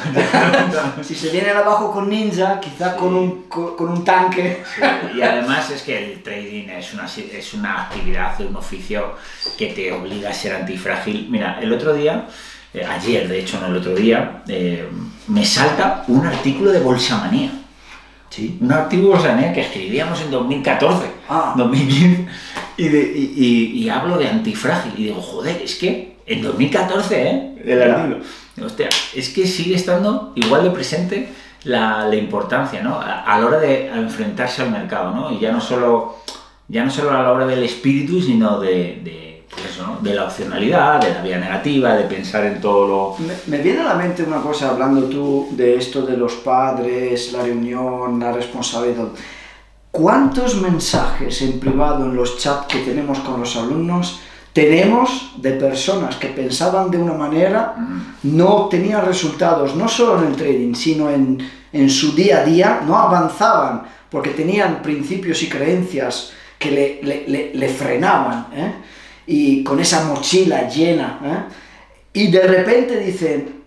si 1.03 1.15
se 1.15 1.31
vienen 1.31 1.57
abajo 1.57 1.91
con 1.91 2.09
ninja, 2.11 2.61
quizá 2.61 2.95
con, 2.97 3.15
un, 3.15 3.43
con, 3.49 3.75
con 3.77 3.89
un 3.89 4.05
tanque. 4.05 4.63
Sí, 4.77 4.83
y 5.19 5.23
además 5.23 5.71
es 5.71 5.81
que 5.83 6.13
el 6.13 6.23
trading 6.23 6.69
es 6.69 6.93
una, 6.93 7.07
es 7.07 7.55
una 7.55 7.85
actividad, 7.85 8.39
un 8.43 8.55
oficio 8.57 9.15
que 9.57 9.69
te 9.69 9.91
obliga 9.91 10.29
a 10.29 10.35
ser 10.35 10.55
antifrágil. 10.55 11.29
Mira, 11.31 11.59
el 11.63 11.73
otro 11.73 11.95
día, 11.95 12.27
eh, 12.75 12.85
ayer 12.85 13.27
de 13.27 13.41
hecho, 13.41 13.59
no 13.61 13.69
el 13.69 13.77
otro 13.77 13.95
día, 13.95 14.43
eh, 14.49 14.87
me 15.29 15.45
salta 15.47 16.05
un 16.09 16.27
artículo 16.27 16.71
de 16.73 16.81
Bolsamanía. 16.81 17.53
Sí. 18.29 18.59
Un 18.61 18.71
artículo 18.71 19.09
de 19.09 19.15
Bolsamanía 19.15 19.53
que 19.55 19.63
escribíamos 19.63 20.21
en 20.21 20.31
2014. 20.31 21.07
Ah. 21.31 21.55
2015 21.57 22.27
y, 22.77 22.89
de- 22.89 23.13
y- 23.17 23.33
y- 23.35 23.83
y 23.85 23.89
hablo 23.89 24.19
de 24.19 24.29
antifrágil 24.29 24.93
y 24.99 25.05
digo, 25.05 25.23
joder, 25.23 25.63
es 25.63 25.75
que 25.77 26.18
en 26.29 26.43
2014, 26.43 27.23
¿eh? 27.23 27.55
El 27.65 27.83
artículo. 27.83 28.19
Hostia, 28.65 28.89
es 29.15 29.29
que 29.31 29.47
sigue 29.47 29.75
estando 29.75 30.33
igual 30.35 30.65
de 30.65 30.71
presente 30.71 31.29
la, 31.65 32.07
la 32.07 32.17
importancia, 32.17 32.83
¿no? 32.83 33.01
A, 33.01 33.23
a 33.23 33.41
la 33.41 33.47
hora 33.47 33.59
de 33.59 33.89
enfrentarse 33.89 34.63
al 34.63 34.71
mercado, 34.71 35.13
¿no? 35.13 35.33
Y 35.33 35.39
ya 35.39 35.53
no 35.53 35.61
solo, 35.61 36.17
ya 36.69 36.85
no 36.85 36.91
solo 36.91 37.11
a 37.11 37.23
la 37.23 37.33
hora 37.33 37.47
del 37.47 37.63
espíritu, 37.63 38.21
sino 38.21 38.61
de, 38.61 39.01
de, 39.03 39.45
pues 39.51 39.67
eso, 39.67 39.87
¿no? 39.87 39.99
de 40.01 40.15
la 40.15 40.25
opcionalidad, 40.25 41.01
de 41.01 41.15
la 41.15 41.23
vía 41.23 41.39
negativa, 41.39 41.95
de 41.95 42.05
pensar 42.05 42.45
en 42.45 42.61
todo 42.61 42.87
lo... 42.87 43.27
Me, 43.27 43.35
me 43.47 43.63
viene 43.63 43.81
a 43.81 43.85
la 43.85 43.95
mente 43.95 44.23
una 44.23 44.41
cosa 44.41 44.71
hablando 44.71 45.03
tú 45.05 45.49
de 45.53 45.77
esto 45.77 46.03
de 46.03 46.17
los 46.17 46.35
padres, 46.35 47.33
la 47.33 47.43
reunión, 47.43 48.21
la 48.21 48.33
responsabilidad. 48.33 49.09
¿Cuántos 49.91 50.61
mensajes 50.61 51.43
en 51.43 51.59
privado 51.59 52.05
en 52.05 52.15
los 52.15 52.39
chats 52.39 52.67
que 52.67 52.81
tenemos 52.81 53.19
con 53.21 53.41
los 53.41 53.57
alumnos 53.57 54.21
tenemos 54.59 55.35
de 55.37 55.53
personas 55.53 56.17
que 56.17 56.29
pensaban 56.29 56.91
de 56.91 56.99
una 56.99 57.13
manera, 57.15 57.75
no 58.25 58.49
obtenían 58.63 59.07
resultados, 59.07 59.77
no 59.77 59.87
solo 59.89 60.19
en 60.21 60.29
el 60.31 60.37
trading, 60.37 60.75
sino 60.75 61.09
en, 61.11 61.39
en 61.73 61.89
su 61.89 62.13
día 62.15 62.39
a 62.41 62.45
día, 62.45 62.81
no 62.85 62.97
avanzaban 62.99 63.83
porque 64.11 64.31
tenían 64.31 64.83
principios 64.83 65.43
y 65.45 65.49
creencias 65.49 66.33
que 66.59 66.71
le, 66.73 67.01
le- 67.09 67.25
le- 67.29 67.51
le 67.55 67.69
frenaban, 67.69 68.47
¿eh? 68.53 68.73
y 69.29 69.63
con 69.63 69.79
esa 69.79 70.05
mochila 70.07 70.69
llena, 70.69 71.21
¿eh? 71.25 71.55
y 72.15 72.31
de 72.33 72.43
repente 72.43 72.99
dicen, 72.99 73.63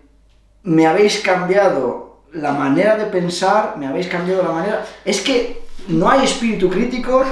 me 0.64 0.86
habéis 0.86 1.20
cambiado 1.20 2.20
la 2.34 2.52
manera 2.52 2.96
de 2.96 3.06
pensar, 3.06 3.76
me 3.78 3.86
habéis 3.86 4.08
cambiado 4.08 4.42
la 4.42 4.52
manera... 4.52 4.84
Es 5.04 5.20
que 5.22 5.62
no 5.88 6.08
hay 6.10 6.24
espíritu 6.24 6.68
crítico, 6.68 7.24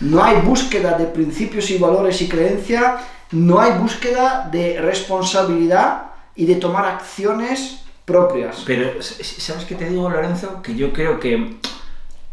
no 0.00 0.22
hay 0.22 0.40
búsqueda 0.40 0.96
de 0.96 1.06
principios 1.06 1.70
y 1.70 1.78
valores 1.78 2.20
y 2.22 2.28
creencia, 2.28 2.98
no 3.32 3.60
hay 3.60 3.78
búsqueda 3.78 4.48
de 4.50 4.80
responsabilidad 4.80 6.02
y 6.34 6.46
de 6.46 6.56
tomar 6.56 6.86
acciones 6.86 7.82
propias. 8.04 8.62
Pero, 8.64 9.02
¿sabes 9.02 9.64
qué 9.64 9.74
te 9.74 9.90
digo, 9.90 10.08
Lorenzo? 10.08 10.62
Que 10.62 10.74
yo 10.74 10.92
creo 10.92 11.20
que 11.20 11.56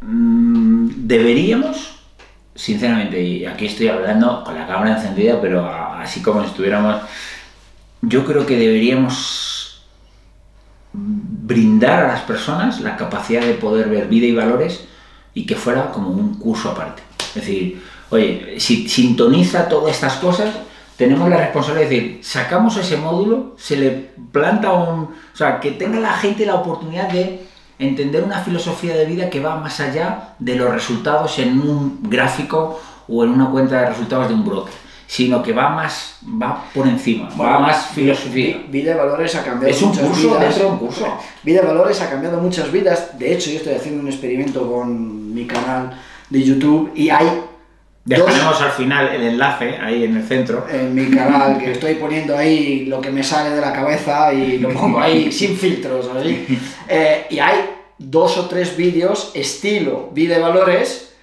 mm, 0.01 0.89
deberíamos, 1.07 1.99
sinceramente, 2.53 3.21
y 3.21 3.45
aquí 3.45 3.65
estoy 3.65 3.89
hablando 3.89 4.43
con 4.43 4.55
la 4.55 4.67
cámara 4.67 4.95
encendida, 4.95 5.41
pero 5.41 5.67
así 5.67 6.21
como 6.21 6.41
si 6.41 6.47
estuviéramos, 6.47 7.01
yo 8.01 8.25
creo 8.25 8.45
que 8.45 8.57
deberíamos 8.57 9.83
brindar 10.93 12.05
a 12.05 12.07
las 12.07 12.21
personas 12.21 12.79
la 12.79 12.95
capacidad 12.95 13.41
de 13.41 13.55
poder 13.55 13.89
ver 13.89 14.07
vida 14.07 14.27
y 14.27 14.33
valores 14.33 14.85
y 15.33 15.45
que 15.45 15.55
fuera 15.55 15.91
como 15.91 16.09
un 16.09 16.35
curso 16.35 16.71
aparte. 16.71 17.01
Es 17.35 17.45
decir, 17.45 17.81
oye, 18.09 18.55
si 18.59 18.87
sintoniza 18.87 19.67
todas 19.67 19.93
estas 19.95 20.13
cosas, 20.15 20.49
tenemos 20.97 21.29
la 21.29 21.37
responsabilidad 21.37 21.89
de 21.89 21.95
decir, 21.95 22.19
sacamos 22.23 22.77
ese 22.77 22.95
módulo, 22.97 23.55
se 23.57 23.75
le 23.75 23.89
planta 24.31 24.71
un... 24.71 24.99
O 25.03 25.37
sea, 25.37 25.59
que 25.59 25.71
tenga 25.71 25.99
la 25.99 26.13
gente 26.13 26.45
la 26.45 26.55
oportunidad 26.55 27.09
de 27.09 27.41
entender 27.77 28.23
una 28.23 28.39
filosofía 28.39 28.95
de 28.95 29.05
vida 29.05 29.29
que 29.29 29.41
va 29.41 29.57
más 29.57 29.81
allá 29.81 30.35
de 30.39 30.55
los 30.55 30.71
resultados 30.71 31.37
en 31.39 31.59
un 31.59 31.99
gráfico 32.03 32.79
o 33.09 33.23
en 33.25 33.31
una 33.31 33.49
cuenta 33.51 33.81
de 33.81 33.89
resultados 33.89 34.29
de 34.29 34.33
un 34.35 34.45
broker, 34.45 34.73
sino 35.07 35.43
que 35.43 35.51
va 35.51 35.67
más, 35.69 36.15
va 36.41 36.63
por 36.73 36.87
encima, 36.87 37.27
va 37.39 37.59
más 37.59 37.87
filosofía. 37.87 38.59
Vi- 38.59 38.71
Vida 38.79 38.91
de 38.93 38.97
Valores 38.97 39.35
ha 39.35 39.43
cambiado 39.43 39.75
Es 39.75 39.81
un 39.81 39.89
muchas 39.89 40.05
curso 40.07 40.27
vidas. 40.29 40.39
dentro 40.39 40.63
de 40.63 40.69
un 40.71 40.77
curso. 40.77 41.17
Vida 41.43 41.61
de 41.61 41.67
Valores 41.67 42.01
ha 42.01 42.09
cambiado 42.09 42.39
muchas 42.39 42.71
vidas. 42.71 43.19
De 43.19 43.33
hecho, 43.33 43.49
yo 43.51 43.57
estoy 43.57 43.73
haciendo 43.73 44.01
un 44.01 44.07
experimento 44.07 44.71
con 44.71 45.33
mi 45.33 45.45
canal 45.45 45.99
de 46.29 46.43
YouTube 46.43 46.91
y 46.95 47.09
hay 47.09 47.27
Dejaremos 48.05 48.61
al 48.61 48.69
final 48.69 49.07
el 49.07 49.23
enlace 49.23 49.77
ahí 49.77 50.03
en 50.03 50.17
el 50.17 50.23
centro. 50.23 50.67
en 50.69 50.93
mi 50.93 51.09
canal 51.09 51.57
que 51.57 51.71
estoy 51.71 51.95
poniendo 51.95 52.37
ahí 52.37 52.85
lo 52.85 53.01
que 53.01 53.09
me 53.09 53.23
sale 53.23 53.49
de 53.49 53.59
la 53.59 53.73
cabeza 53.73 54.31
y 54.31 54.59
lo 54.59 54.69
pongo 54.69 54.99
ahí 54.99 55.31
sin 55.31 55.57
filtros, 55.57 56.07
así. 56.15 56.45
Eh, 56.87 57.25
y 57.31 57.39
hay 57.39 57.67
dos 57.97 58.37
o 58.37 58.45
tres 58.45 58.77
vídeos 58.77 59.31
estilo 59.33 60.11
Vida 60.13 60.35
de 60.35 60.41
Valores 60.41 61.15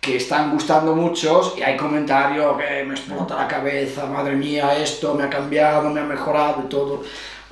que 0.00 0.16
están 0.16 0.50
gustando 0.50 0.96
muchos 0.96 1.54
y 1.58 1.62
hay 1.62 1.76
comentarios 1.76 2.56
que 2.56 2.82
me 2.82 2.94
explota 2.94 3.36
la 3.36 3.46
cabeza, 3.46 4.06
madre 4.06 4.34
mía, 4.34 4.74
esto 4.78 5.14
me 5.14 5.24
ha 5.24 5.30
cambiado, 5.30 5.90
me 5.90 6.00
ha 6.00 6.04
mejorado 6.04 6.62
y 6.64 6.68
todo. 6.68 7.02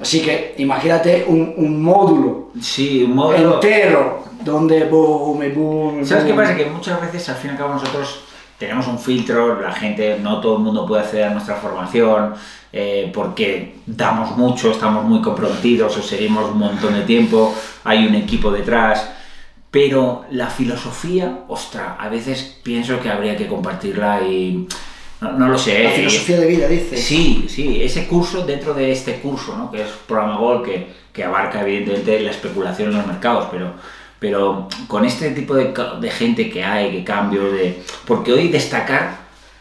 Así 0.01 0.23
que 0.23 0.55
imagínate 0.59 1.25
un, 1.29 1.53
un 1.57 1.83
módulo 1.83 2.51
Sí, 2.61 3.03
un 3.05 3.15
módulo... 3.15 3.55
entero 3.55 4.25
donde 4.45 4.85
boom, 4.85 6.05
¿Sabes 6.05 6.25
qué 6.25 6.35
pasa? 6.35 6.57
Que 6.57 6.67
muchas 6.67 7.01
veces 7.01 7.29
al 7.29 7.37
fin 7.37 7.51
y 7.51 7.53
al 7.53 7.59
cabo 7.59 7.75
nosotros 7.75 8.23
tenemos 8.59 8.87
un 8.89 8.99
filtro, 8.99 9.61
la 9.61 9.73
gente, 9.73 10.19
no 10.21 10.41
todo 10.41 10.57
el 10.57 10.63
mundo 10.63 10.87
puede 10.87 11.03
acceder 11.03 11.25
a 11.25 11.31
nuestra 11.31 11.57
formación 11.57 12.35
eh, 12.73 13.11
porque 13.13 13.77
damos 13.87 14.37
mucho, 14.37 14.71
estamos 14.71 15.05
muy 15.05 15.21
comprometidos 15.23 15.97
o 15.97 16.03
seguimos 16.03 16.51
un 16.51 16.59
montón 16.59 16.95
de 16.95 17.03
tiempo, 17.03 17.55
hay 17.85 18.07
un 18.07 18.15
equipo 18.15 18.51
detrás, 18.51 19.11
pero 19.71 20.25
la 20.31 20.49
filosofía, 20.49 21.41
ostra, 21.49 21.97
a 21.99 22.09
veces 22.09 22.59
pienso 22.63 23.01
que 23.01 23.09
habría 23.09 23.37
que 23.37 23.47
compartirla 23.47 24.23
y 24.23 24.69
no, 25.20 25.33
no 25.33 25.48
lo 25.48 25.59
sé. 25.59 25.85
La 25.85 25.90
eh, 25.90 25.96
filosofía 25.96 26.40
de 26.40 26.46
vida, 26.46 26.68
dice. 26.68 26.96
Sí, 26.96 27.46
sí, 27.48 27.83
ese 27.83 28.06
curso 28.06 28.44
dentro 28.46 28.74
de 28.74 28.90
este 28.90 29.20
curso, 29.20 29.56
¿no? 29.56 29.70
que 29.70 29.83
es 29.83 29.88
programa 30.06 30.37
Gol, 30.37 30.62
que, 30.64 30.87
que 31.12 31.24
abarca 31.24 31.62
evidentemente 31.62 32.20
la 32.20 32.30
especulación 32.30 32.90
en 32.90 32.96
los 32.98 33.06
mercados, 33.06 33.48
pero, 33.50 33.74
pero 34.18 34.68
con 34.87 35.04
este 35.04 35.30
tipo 35.30 35.54
de, 35.54 35.74
de 36.00 36.11
gente 36.11 36.50
que 36.50 36.64
hay, 36.64 36.90
que 36.90 37.04
cambio, 37.04 37.52
de... 37.52 37.83
porque 38.06 38.33
hoy 38.33 38.48
destacar 38.48 39.18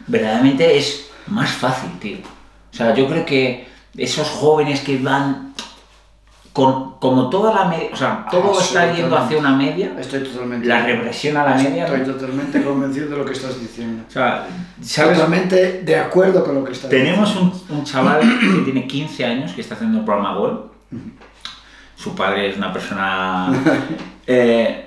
verdaderamente 0.08 0.78
es 0.78 1.10
más 1.28 1.52
fácil, 1.52 1.90
tío. 2.00 2.18
O 2.72 2.76
sea, 2.76 2.96
yo 2.96 3.08
creo 3.08 3.26
que 3.26 3.68
esos 3.98 4.28
jóvenes 4.30 4.82
que 4.82 4.98
van 4.98 5.54
con, 6.54 6.98
como 7.00 7.30
toda 7.30 7.54
la 7.54 7.66
media, 7.66 7.90
o 7.94 7.96
sea, 7.96 8.26
todo 8.30 8.60
está 8.60 8.92
yendo 8.94 9.16
hacia 9.18 9.38
una 9.38 9.56
media, 9.56 9.94
Estoy 10.00 10.24
totalmente. 10.24 10.68
la 10.68 10.84
regresión 10.84 11.38
a 11.38 11.44
la 11.46 11.56
media, 11.56 11.86
Estoy 11.86 12.14
totalmente 12.14 12.64
convencido 12.64 13.10
de 13.10 13.18
lo 13.18 13.26
que 13.26 13.34
estás 13.34 13.60
diciendo. 13.60 14.04
o 14.08 14.12
sea, 14.12 14.48
¿sabes? 14.82 15.14
Totalmente 15.18 15.82
de 15.84 15.96
acuerdo 15.96 16.44
con 16.44 16.56
lo 16.56 16.64
que 16.64 16.72
estás 16.74 16.90
Tenemos 16.90 17.30
diciendo. 17.30 17.56
un, 17.70 17.78
un 17.78 17.84
chaval 17.84 18.22
que 18.22 18.62
tiene 18.64 18.88
15 18.88 19.26
años 19.26 19.54
que 19.54 19.62
está 19.62 19.76
haciendo 19.76 20.00
el 20.00 20.06
programa 20.06 20.36
Gol. 20.36 20.72
Su 21.96 22.16
padre 22.16 22.50
es 22.50 22.58
una 22.58 22.72
persona... 22.74 23.52
eh, 24.28 24.86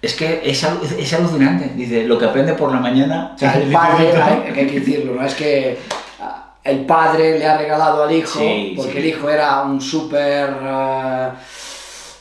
es 0.00 0.14
que 0.14 0.40
es, 0.44 0.62
es 0.98 1.12
alucinante. 1.12 1.72
Dice, 1.74 2.06
lo 2.06 2.16
que 2.18 2.24
aprende 2.24 2.52
por 2.54 2.72
la 2.72 2.78
mañana... 2.80 3.32
O 3.34 3.38
sea, 3.38 3.54
el 3.60 3.70
padre, 3.72 4.12
hay, 4.20 4.42
hay 4.56 4.66
que 4.66 4.80
decirlo, 4.80 5.14
no 5.14 5.26
es 5.26 5.34
que 5.34 5.78
ah, 5.90 5.94
el 6.66 6.84
padre 6.84 7.38
le 7.38 7.46
ha 7.46 7.56
regalado 7.56 8.02
al 8.04 8.12
hijo, 8.12 8.38
Sí, 8.38 8.74
porque 8.76 8.92
sí. 8.92 8.98
el 8.98 9.06
hijo 9.06 9.30
era 9.30 9.62
un 9.62 9.80
súper 9.80 10.50
eh, 10.62 11.28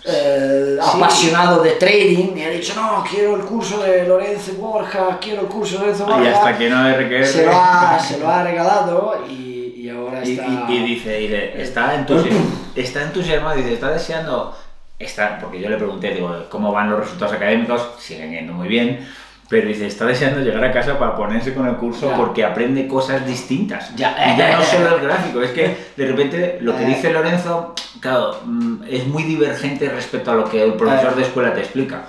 eh, 0.07 0.77
Sí. 0.81 0.97
apasionado 0.97 1.61
de 1.63 1.71
trading 1.71 2.35
y 2.37 2.43
ha 2.43 2.49
dicho, 2.49 2.73
no, 2.75 3.03
quiero 3.09 3.35
el 3.35 3.41
curso 3.43 3.81
de 3.81 4.07
Lorenzo 4.07 4.53
Borja, 4.53 5.17
quiero 5.19 5.41
el 5.41 5.47
curso 5.47 5.75
de 5.75 5.81
Lorenzo 5.81 6.05
Borja. 6.05 6.23
Y 6.23 6.27
hasta 6.27 6.57
que 6.57 6.69
no 6.69 6.89
RQR... 6.97 7.25
se, 7.25 7.45
lo 7.45 7.51
ha, 7.53 7.99
se 7.99 8.19
lo 8.19 8.29
ha 8.29 8.43
regalado 8.43 9.17
y, 9.29 9.73
y 9.77 9.89
ahora 9.89 10.21
está... 10.21 10.45
y- 10.69 10.73
y 10.75 10.83
dice, 10.83 11.61
está, 11.61 11.95
entusi- 11.95 12.31
está 12.75 13.01
entusiasmado, 13.03 13.55
dice, 13.57 13.73
está 13.73 13.89
deseando, 13.89 14.55
está, 14.99 15.39
porque 15.39 15.59
yo 15.59 15.69
le 15.69 15.77
pregunté, 15.77 16.11
digo, 16.13 16.45
¿cómo 16.49 16.71
van 16.71 16.89
los 16.91 16.99
resultados 16.99 17.33
académicos? 17.35 17.81
Siguen 17.99 18.31
yendo 18.31 18.53
muy 18.53 18.67
bien, 18.67 19.07
pero 19.47 19.67
dice, 19.67 19.85
está 19.87 20.05
deseando 20.05 20.41
llegar 20.41 20.63
a 20.65 20.71
casa 20.71 20.97
para 20.97 21.15
ponerse 21.15 21.53
con 21.53 21.67
el 21.67 21.75
curso 21.75 22.09
Ya. 22.09 22.17
porque 22.17 22.43
aprende 22.43 22.87
cosas 22.87 23.25
distintas. 23.27 23.95
Ya. 23.95 24.15
Y 24.33 24.37
ya 24.37 24.57
no 24.57 24.63
solo 24.63 24.95
el 24.95 25.01
gráfico, 25.03 25.41
es 25.41 25.51
que 25.51 25.77
de 25.95 26.05
repente 26.07 26.57
lo 26.61 26.75
que 26.75 26.83
Eh. 26.83 26.87
dice 26.87 27.11
Lorenzo, 27.11 27.75
claro, 27.99 28.39
mm, 28.45 28.83
es 28.89 29.05
muy 29.07 29.23
divergente 29.23 29.87
respecto 29.89 30.31
a 30.31 30.35
lo 30.35 30.45
que 30.49 30.63
el 30.63 30.73
profesor 30.73 31.13
Eh. 31.13 31.15
de 31.17 31.21
escuela 31.23 31.53
te 31.53 31.59
explica. 31.61 32.03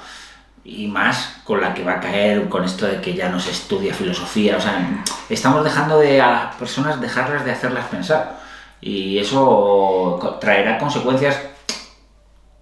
Y 0.65 0.89
más 0.89 1.37
con 1.45 1.61
la 1.61 1.73
que 1.75 1.85
va 1.85 1.93
a 1.93 2.01
caer 2.01 2.49
con 2.49 2.65
esto 2.65 2.87
de 2.87 3.01
que 3.01 3.15
ya 3.15 3.29
no 3.29 3.39
se 3.39 3.53
estudia 3.53 3.95
filosofía. 3.95 4.57
O 4.57 4.61
sea, 4.61 5.05
estamos 5.29 5.63
dejando 5.63 5.99
de 6.01 6.21
a 6.21 6.31
las 6.31 6.55
personas 6.57 7.01
dejarlas 7.01 7.45
de 7.45 7.53
hacerlas 7.53 7.85
pensar. 7.87 8.41
Y 8.81 9.19
eso 9.19 10.39
traerá 10.41 10.79
consecuencias 10.79 11.41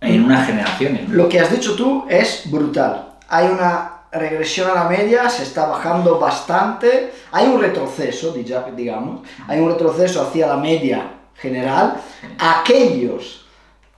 en 0.00 0.24
unas 0.24 0.46
generaciones. 0.46 1.08
¿no? 1.08 1.14
Lo 1.14 1.28
que 1.30 1.40
has 1.40 1.50
dicho 1.50 1.74
tú 1.76 2.04
es 2.10 2.42
brutal. 2.50 3.06
Hay 3.28 3.46
una 3.48 3.92
regresión 4.18 4.70
a 4.70 4.74
la 4.74 4.84
media, 4.84 5.28
se 5.28 5.42
está 5.42 5.66
bajando 5.66 6.18
bastante. 6.18 7.12
Hay 7.32 7.46
un 7.46 7.60
retroceso, 7.60 8.34
diga- 8.34 8.72
digamos. 8.74 9.26
Hay 9.48 9.60
un 9.60 9.70
retroceso 9.70 10.22
hacia 10.22 10.46
la 10.46 10.56
media 10.56 11.10
general. 11.36 12.00
Aquellos 12.38 13.44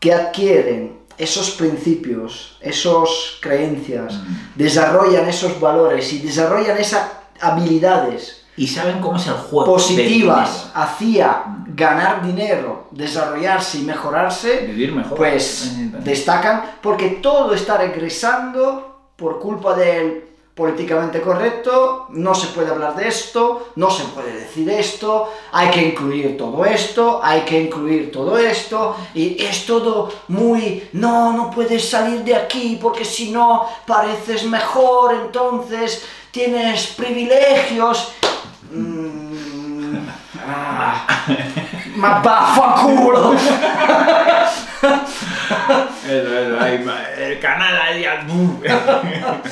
que 0.00 0.12
adquieren 0.12 0.96
esos 1.18 1.50
principios, 1.52 2.56
esas 2.60 3.08
creencias, 3.40 4.14
desarrollan 4.54 5.28
esos 5.28 5.58
valores 5.60 6.12
y 6.12 6.18
desarrollan 6.18 6.76
esas 6.78 7.08
habilidades 7.40 8.42
Y 8.56 8.66
saben 8.66 9.00
cómo 9.00 9.16
es 9.16 9.26
el 9.26 9.34
juego. 9.34 9.72
positivas 9.74 10.70
hacia 10.74 11.42
ganar 11.68 12.24
dinero, 12.26 12.88
desarrollarse 12.90 13.78
y 13.78 13.82
mejorarse, 13.82 14.60
Vivir 14.66 14.92
mejor. 14.94 15.16
pues 15.16 15.72
Eh, 15.78 15.90
destacan 16.00 16.62
porque 16.82 17.08
todo 17.22 17.54
está 17.54 17.76
regresando 17.78 18.95
por 19.16 19.40
culpa 19.40 19.74
del 19.74 20.24
políticamente 20.56 21.20
correcto, 21.20 22.06
no 22.10 22.34
se 22.34 22.46
puede 22.46 22.70
hablar 22.70 22.96
de 22.96 23.08
esto, 23.08 23.68
no 23.76 23.90
se 23.90 24.04
puede 24.04 24.32
decir 24.32 24.70
esto, 24.70 25.30
hay 25.52 25.68
que 25.68 25.82
incluir 25.82 26.38
todo 26.38 26.64
esto, 26.64 27.20
hay 27.22 27.42
que 27.42 27.60
incluir 27.60 28.10
todo 28.10 28.38
esto, 28.38 28.96
y 29.14 29.36
es 29.44 29.66
todo 29.66 30.10
muy, 30.28 30.88
no, 30.94 31.34
no 31.34 31.50
puedes 31.50 31.86
salir 31.86 32.24
de 32.24 32.34
aquí 32.34 32.78
porque 32.80 33.04
si 33.04 33.30
no 33.30 33.66
pareces 33.86 34.44
mejor, 34.44 35.12
entonces 35.26 36.02
tienes 36.30 36.86
privilegios. 36.86 38.12
Mm, 38.72 40.08
ah! 40.48 41.06
Eso, 46.06 46.38
eso, 46.38 46.60
ahí 46.60 46.84
el 47.18 47.40
canal 47.40 47.76
ahí. 47.80 48.04
ah. 48.04 48.26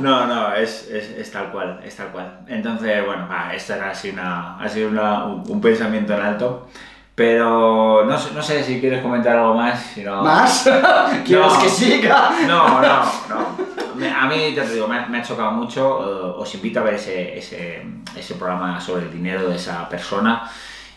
No, 0.00 0.24
no, 0.26 0.54
es, 0.54 0.88
es, 0.88 1.10
es 1.18 1.32
tal 1.32 1.50
cual, 1.50 1.80
es 1.84 1.96
tal 1.96 2.08
cual. 2.08 2.40
Entonces, 2.46 3.04
bueno, 3.04 3.26
va, 3.28 3.52
esto 3.52 3.74
era 3.74 3.90
así 3.90 4.10
una, 4.10 4.56
ha 4.56 4.68
sido 4.68 4.88
una- 4.88 5.24
un, 5.24 5.42
un 5.48 5.60
pensamiento 5.60 6.14
en 6.14 6.20
alto. 6.22 6.68
Pero 7.14 8.04
no, 8.06 8.16
sé- 8.16 8.30
no 8.32 8.40
sé 8.42 8.62
si 8.62 8.80
quieres 8.80 9.02
comentar 9.02 9.36
algo 9.36 9.54
más. 9.54 9.80
Si 9.94 10.02
no... 10.04 10.22
¿Más? 10.22 10.62
¿Quieres 11.26 11.52
No. 11.52 11.60
que 11.60 11.68
siga? 11.68 12.30
No, 12.46 12.80
no, 12.80 13.02
no. 13.28 14.16
a 14.16 14.26
mí, 14.26 14.52
te 14.54 14.66
digo, 14.72 14.86
me, 14.86 14.96
ha- 14.98 15.06
me 15.06 15.18
ha 15.18 15.22
chocado 15.22 15.50
mucho. 15.50 15.82
eh, 16.00 16.34
os 16.38 16.54
invito 16.54 16.80
a 16.80 16.84
ver 16.84 16.94
ese, 16.94 17.36
ese, 17.36 17.82
ese 18.16 18.34
programa 18.36 18.80
sobre 18.80 19.02
el 19.06 19.12
dinero 19.12 19.48
de 19.48 19.56
esa 19.56 19.88
persona. 19.88 20.48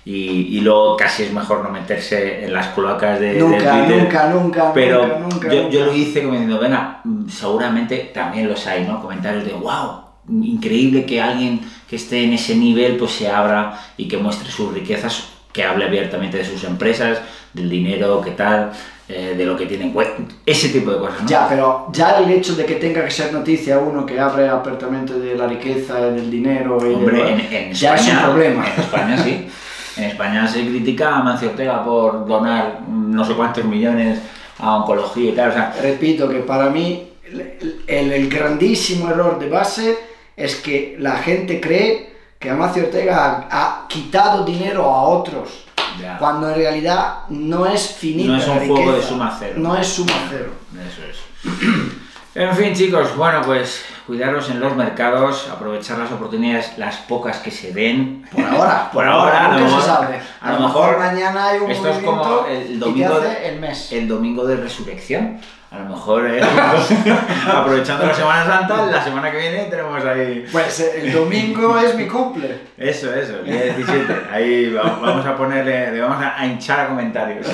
Y, 0.06 0.58
y 0.58 0.62
luego 0.62 0.98
casi 0.98 1.24
es 1.24 1.32
mejor 1.34 1.64
no 1.64 1.70
meterse 1.70 2.44
en 2.44 2.52
las 2.54 2.68
cloacas 2.70 3.20
de, 3.22 3.34
de 3.36 3.40
Nunca, 3.40 3.72
Twitter. 3.86 4.04
nunca, 4.04 4.30
nunca, 4.30 4.74
Pero 4.74 5.08
nunca, 5.08 5.20
nunca, 5.20 5.48
yo, 5.48 5.70
yo 5.70 5.80
nunca. 5.80 5.86
lo 5.92 5.96
hice 5.96 6.20
como 6.22 6.34
diciendo, 6.34 6.60
venga, 6.60 7.02
seguramente 7.30 8.12
también 8.14 8.50
los 8.50 8.68
hay, 8.68 8.84
¿no? 8.86 9.02
Comentarios 9.02 9.46
de, 9.46 9.54
wow, 9.54 10.02
increíble 10.42 11.06
que 11.06 11.22
alguien 11.22 11.62
que 11.90 11.96
esté 11.96 12.24
en 12.24 12.34
ese 12.34 12.56
nivel 12.56 12.98
pues 12.98 13.12
se 13.12 13.30
abra 13.30 13.80
y 13.98 14.08
que 14.08 14.18
muestre 14.18 14.50
sus 14.52 14.74
riquezas, 14.74 15.30
que 15.54 15.64
hable 15.64 15.86
abiertamente 15.86 16.38
de 16.38 16.46
sus 16.46 16.64
empresas, 16.66 17.20
del 17.54 17.70
dinero, 17.70 18.20
qué 18.22 18.32
tal, 18.32 18.72
eh, 19.08 19.36
de 19.38 19.46
lo 19.46 19.56
que 19.56 19.68
tienen, 19.68 19.94
cue- 19.94 20.08
ese 20.46 20.70
tipo 20.70 20.92
de 20.92 20.98
cosas, 20.98 21.22
¿no? 21.22 21.28
Ya, 21.30 21.48
pero 21.48 21.88
ya 21.94 22.18
el 22.20 22.30
hecho 22.32 22.56
de 22.56 22.66
que 22.66 22.76
tenga 22.76 23.06
que 23.06 23.12
ser 23.12 23.32
noticia 23.32 23.78
uno 23.80 24.06
que 24.06 24.20
hable 24.20 24.50
abiertamente 24.50 25.14
de 25.14 25.36
la 25.38 25.46
riqueza, 25.48 25.96
del 26.00 26.30
dinero 26.32 26.78
y 26.82 26.90
de- 26.90 26.96
Hombre, 26.96 27.32
en, 27.34 27.40
en 27.68 27.74
ya 27.74 27.96
España, 27.96 28.12
es 28.12 28.18
un 28.18 28.24
problema. 28.32 28.66
En 28.76 28.82
España 28.82 29.18
sí. 29.24 29.48
En 29.98 30.06
España 30.06 30.48
se 30.48 30.62
critica 30.66 31.18
a 31.18 31.24
Mancio 31.24 31.50
Ortega 31.50 31.84
por 31.84 32.26
donar 32.28 32.82
no 32.90 33.24
sé 33.26 33.34
cuántos 33.34 33.64
millones 33.66 34.20
a 34.60 34.78
oncología 34.78 35.30
y 35.32 35.34
tal. 35.36 35.50
O 35.50 35.54
sea, 35.54 35.76
Repito 35.82 36.28
que 36.30 36.40
para 36.40 36.70
mí 36.70 37.10
el, 37.26 37.82
el- 37.88 38.12
el 38.12 38.30
grandísimo 38.30 39.10
error 39.10 39.38
de 39.40 39.50
base 39.50 39.98
es 40.36 40.56
que 40.58 40.96
la 41.00 41.18
gente 41.18 41.60
cree 41.62 42.14
que 42.40 42.50
Amancio 42.50 42.84
Ortega 42.84 43.48
ha, 43.50 43.84
ha 43.84 43.88
quitado 43.88 44.44
dinero 44.44 44.84
a 44.90 45.04
otros, 45.04 45.66
ya, 46.02 46.18
cuando 46.18 46.50
en 46.50 46.56
realidad 46.56 47.20
no 47.30 47.66
es 47.68 47.88
finita 47.88 48.32
No 48.34 48.38
es 48.38 48.48
un 48.48 48.68
juego 48.68 48.92
de 48.94 49.02
suma 49.02 49.36
cero. 49.40 49.54
No 49.58 49.78
es 49.78 49.88
suma 49.88 50.14
cero. 50.30 50.52
Eso 50.74 51.02
es. 51.10 51.94
En 52.36 52.56
fin, 52.56 52.74
chicos, 52.74 53.16
bueno, 53.16 53.42
pues 53.46 53.86
cuidaros 54.08 54.50
en 54.50 54.60
los 54.60 54.76
mercados, 54.76 55.48
aprovechar 55.52 56.00
las 56.00 56.12
oportunidades, 56.12 56.76
las 56.80 56.96
pocas 56.98 57.38
que 57.38 57.52
se 57.52 57.72
den. 57.74 58.26
Por 58.32 58.44
ahora, 58.44 58.90
Por 58.94 59.06
ahora, 59.08 59.46
a 59.46 59.54
lo 59.54 59.60
nunca 59.60 59.70
se 59.70 59.76
mejor- 59.76 59.84
sabe. 59.86 60.20
a 60.42 60.52
lo 60.54 60.60
mejor 60.62 60.98
mañana 60.98 61.48
hay 61.50 61.60
un 61.60 61.70
esto 61.72 61.90
es 61.90 61.98
como 62.00 62.46
el 62.48 62.80
domingo 62.80 63.20
de- 63.20 63.50
el 63.50 63.60
mes. 63.60 63.92
El 63.92 64.08
domingo 64.08 64.46
de 64.48 64.56
resurrección. 64.58 65.40
A 65.70 65.80
lo 65.80 65.86
mejor, 65.90 66.28
eh, 66.30 66.40
aprovechando 67.52 68.06
la 68.06 68.14
Semana 68.14 68.46
Santa, 68.46 68.86
la 68.88 69.04
semana 69.04 69.32
que 69.32 69.38
viene 69.38 69.64
tenemos 69.66 70.04
ahí. 70.06 70.46
Pues 70.52 70.80
eh, 70.80 71.02
el 71.02 71.14
domingo 71.14 71.78
es 71.80 71.96
mi 71.96 72.08
cumple. 72.08 72.60
Eso, 72.78 73.14
eso, 73.14 73.40
el 73.40 73.46
día 73.46 73.64
17. 73.76 74.22
Ahí 74.32 74.72
va- 74.74 75.00
vamos 75.02 75.26
a 75.26 75.36
ponerle, 75.38 75.92
le 75.92 76.02
vamos 76.02 76.24
a 76.24 76.40
a 76.40 76.46
hinchar 76.48 76.80
a 76.80 76.88
comentarios. 76.90 77.46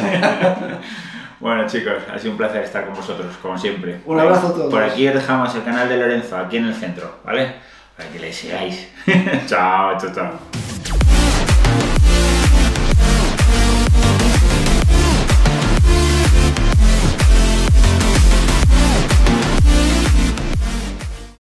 Bueno, 1.39 1.65
chicos, 1.67 2.03
ha 2.13 2.19
sido 2.19 2.31
un 2.31 2.37
placer 2.37 2.63
estar 2.63 2.85
con 2.85 2.95
vosotros, 2.95 3.37
como 3.41 3.57
siempre. 3.57 4.01
Un 4.05 4.19
abrazo 4.19 4.47
a 4.47 4.53
todos. 4.53 4.71
Por 4.71 4.83
aquí 4.83 5.07
os 5.07 5.13
dejamos 5.13 5.55
el 5.55 5.63
canal 5.63 5.87
de 5.87 5.97
Lorenzo, 5.97 6.37
aquí 6.37 6.57
en 6.57 6.65
el 6.65 6.75
centro, 6.75 7.19
¿vale? 7.23 7.55
Para 7.95 8.09
que 8.09 8.19
le 8.19 8.33
sigáis. 8.33 8.89
chao, 9.47 9.97
chao, 9.97 10.11
chao. 10.13 10.88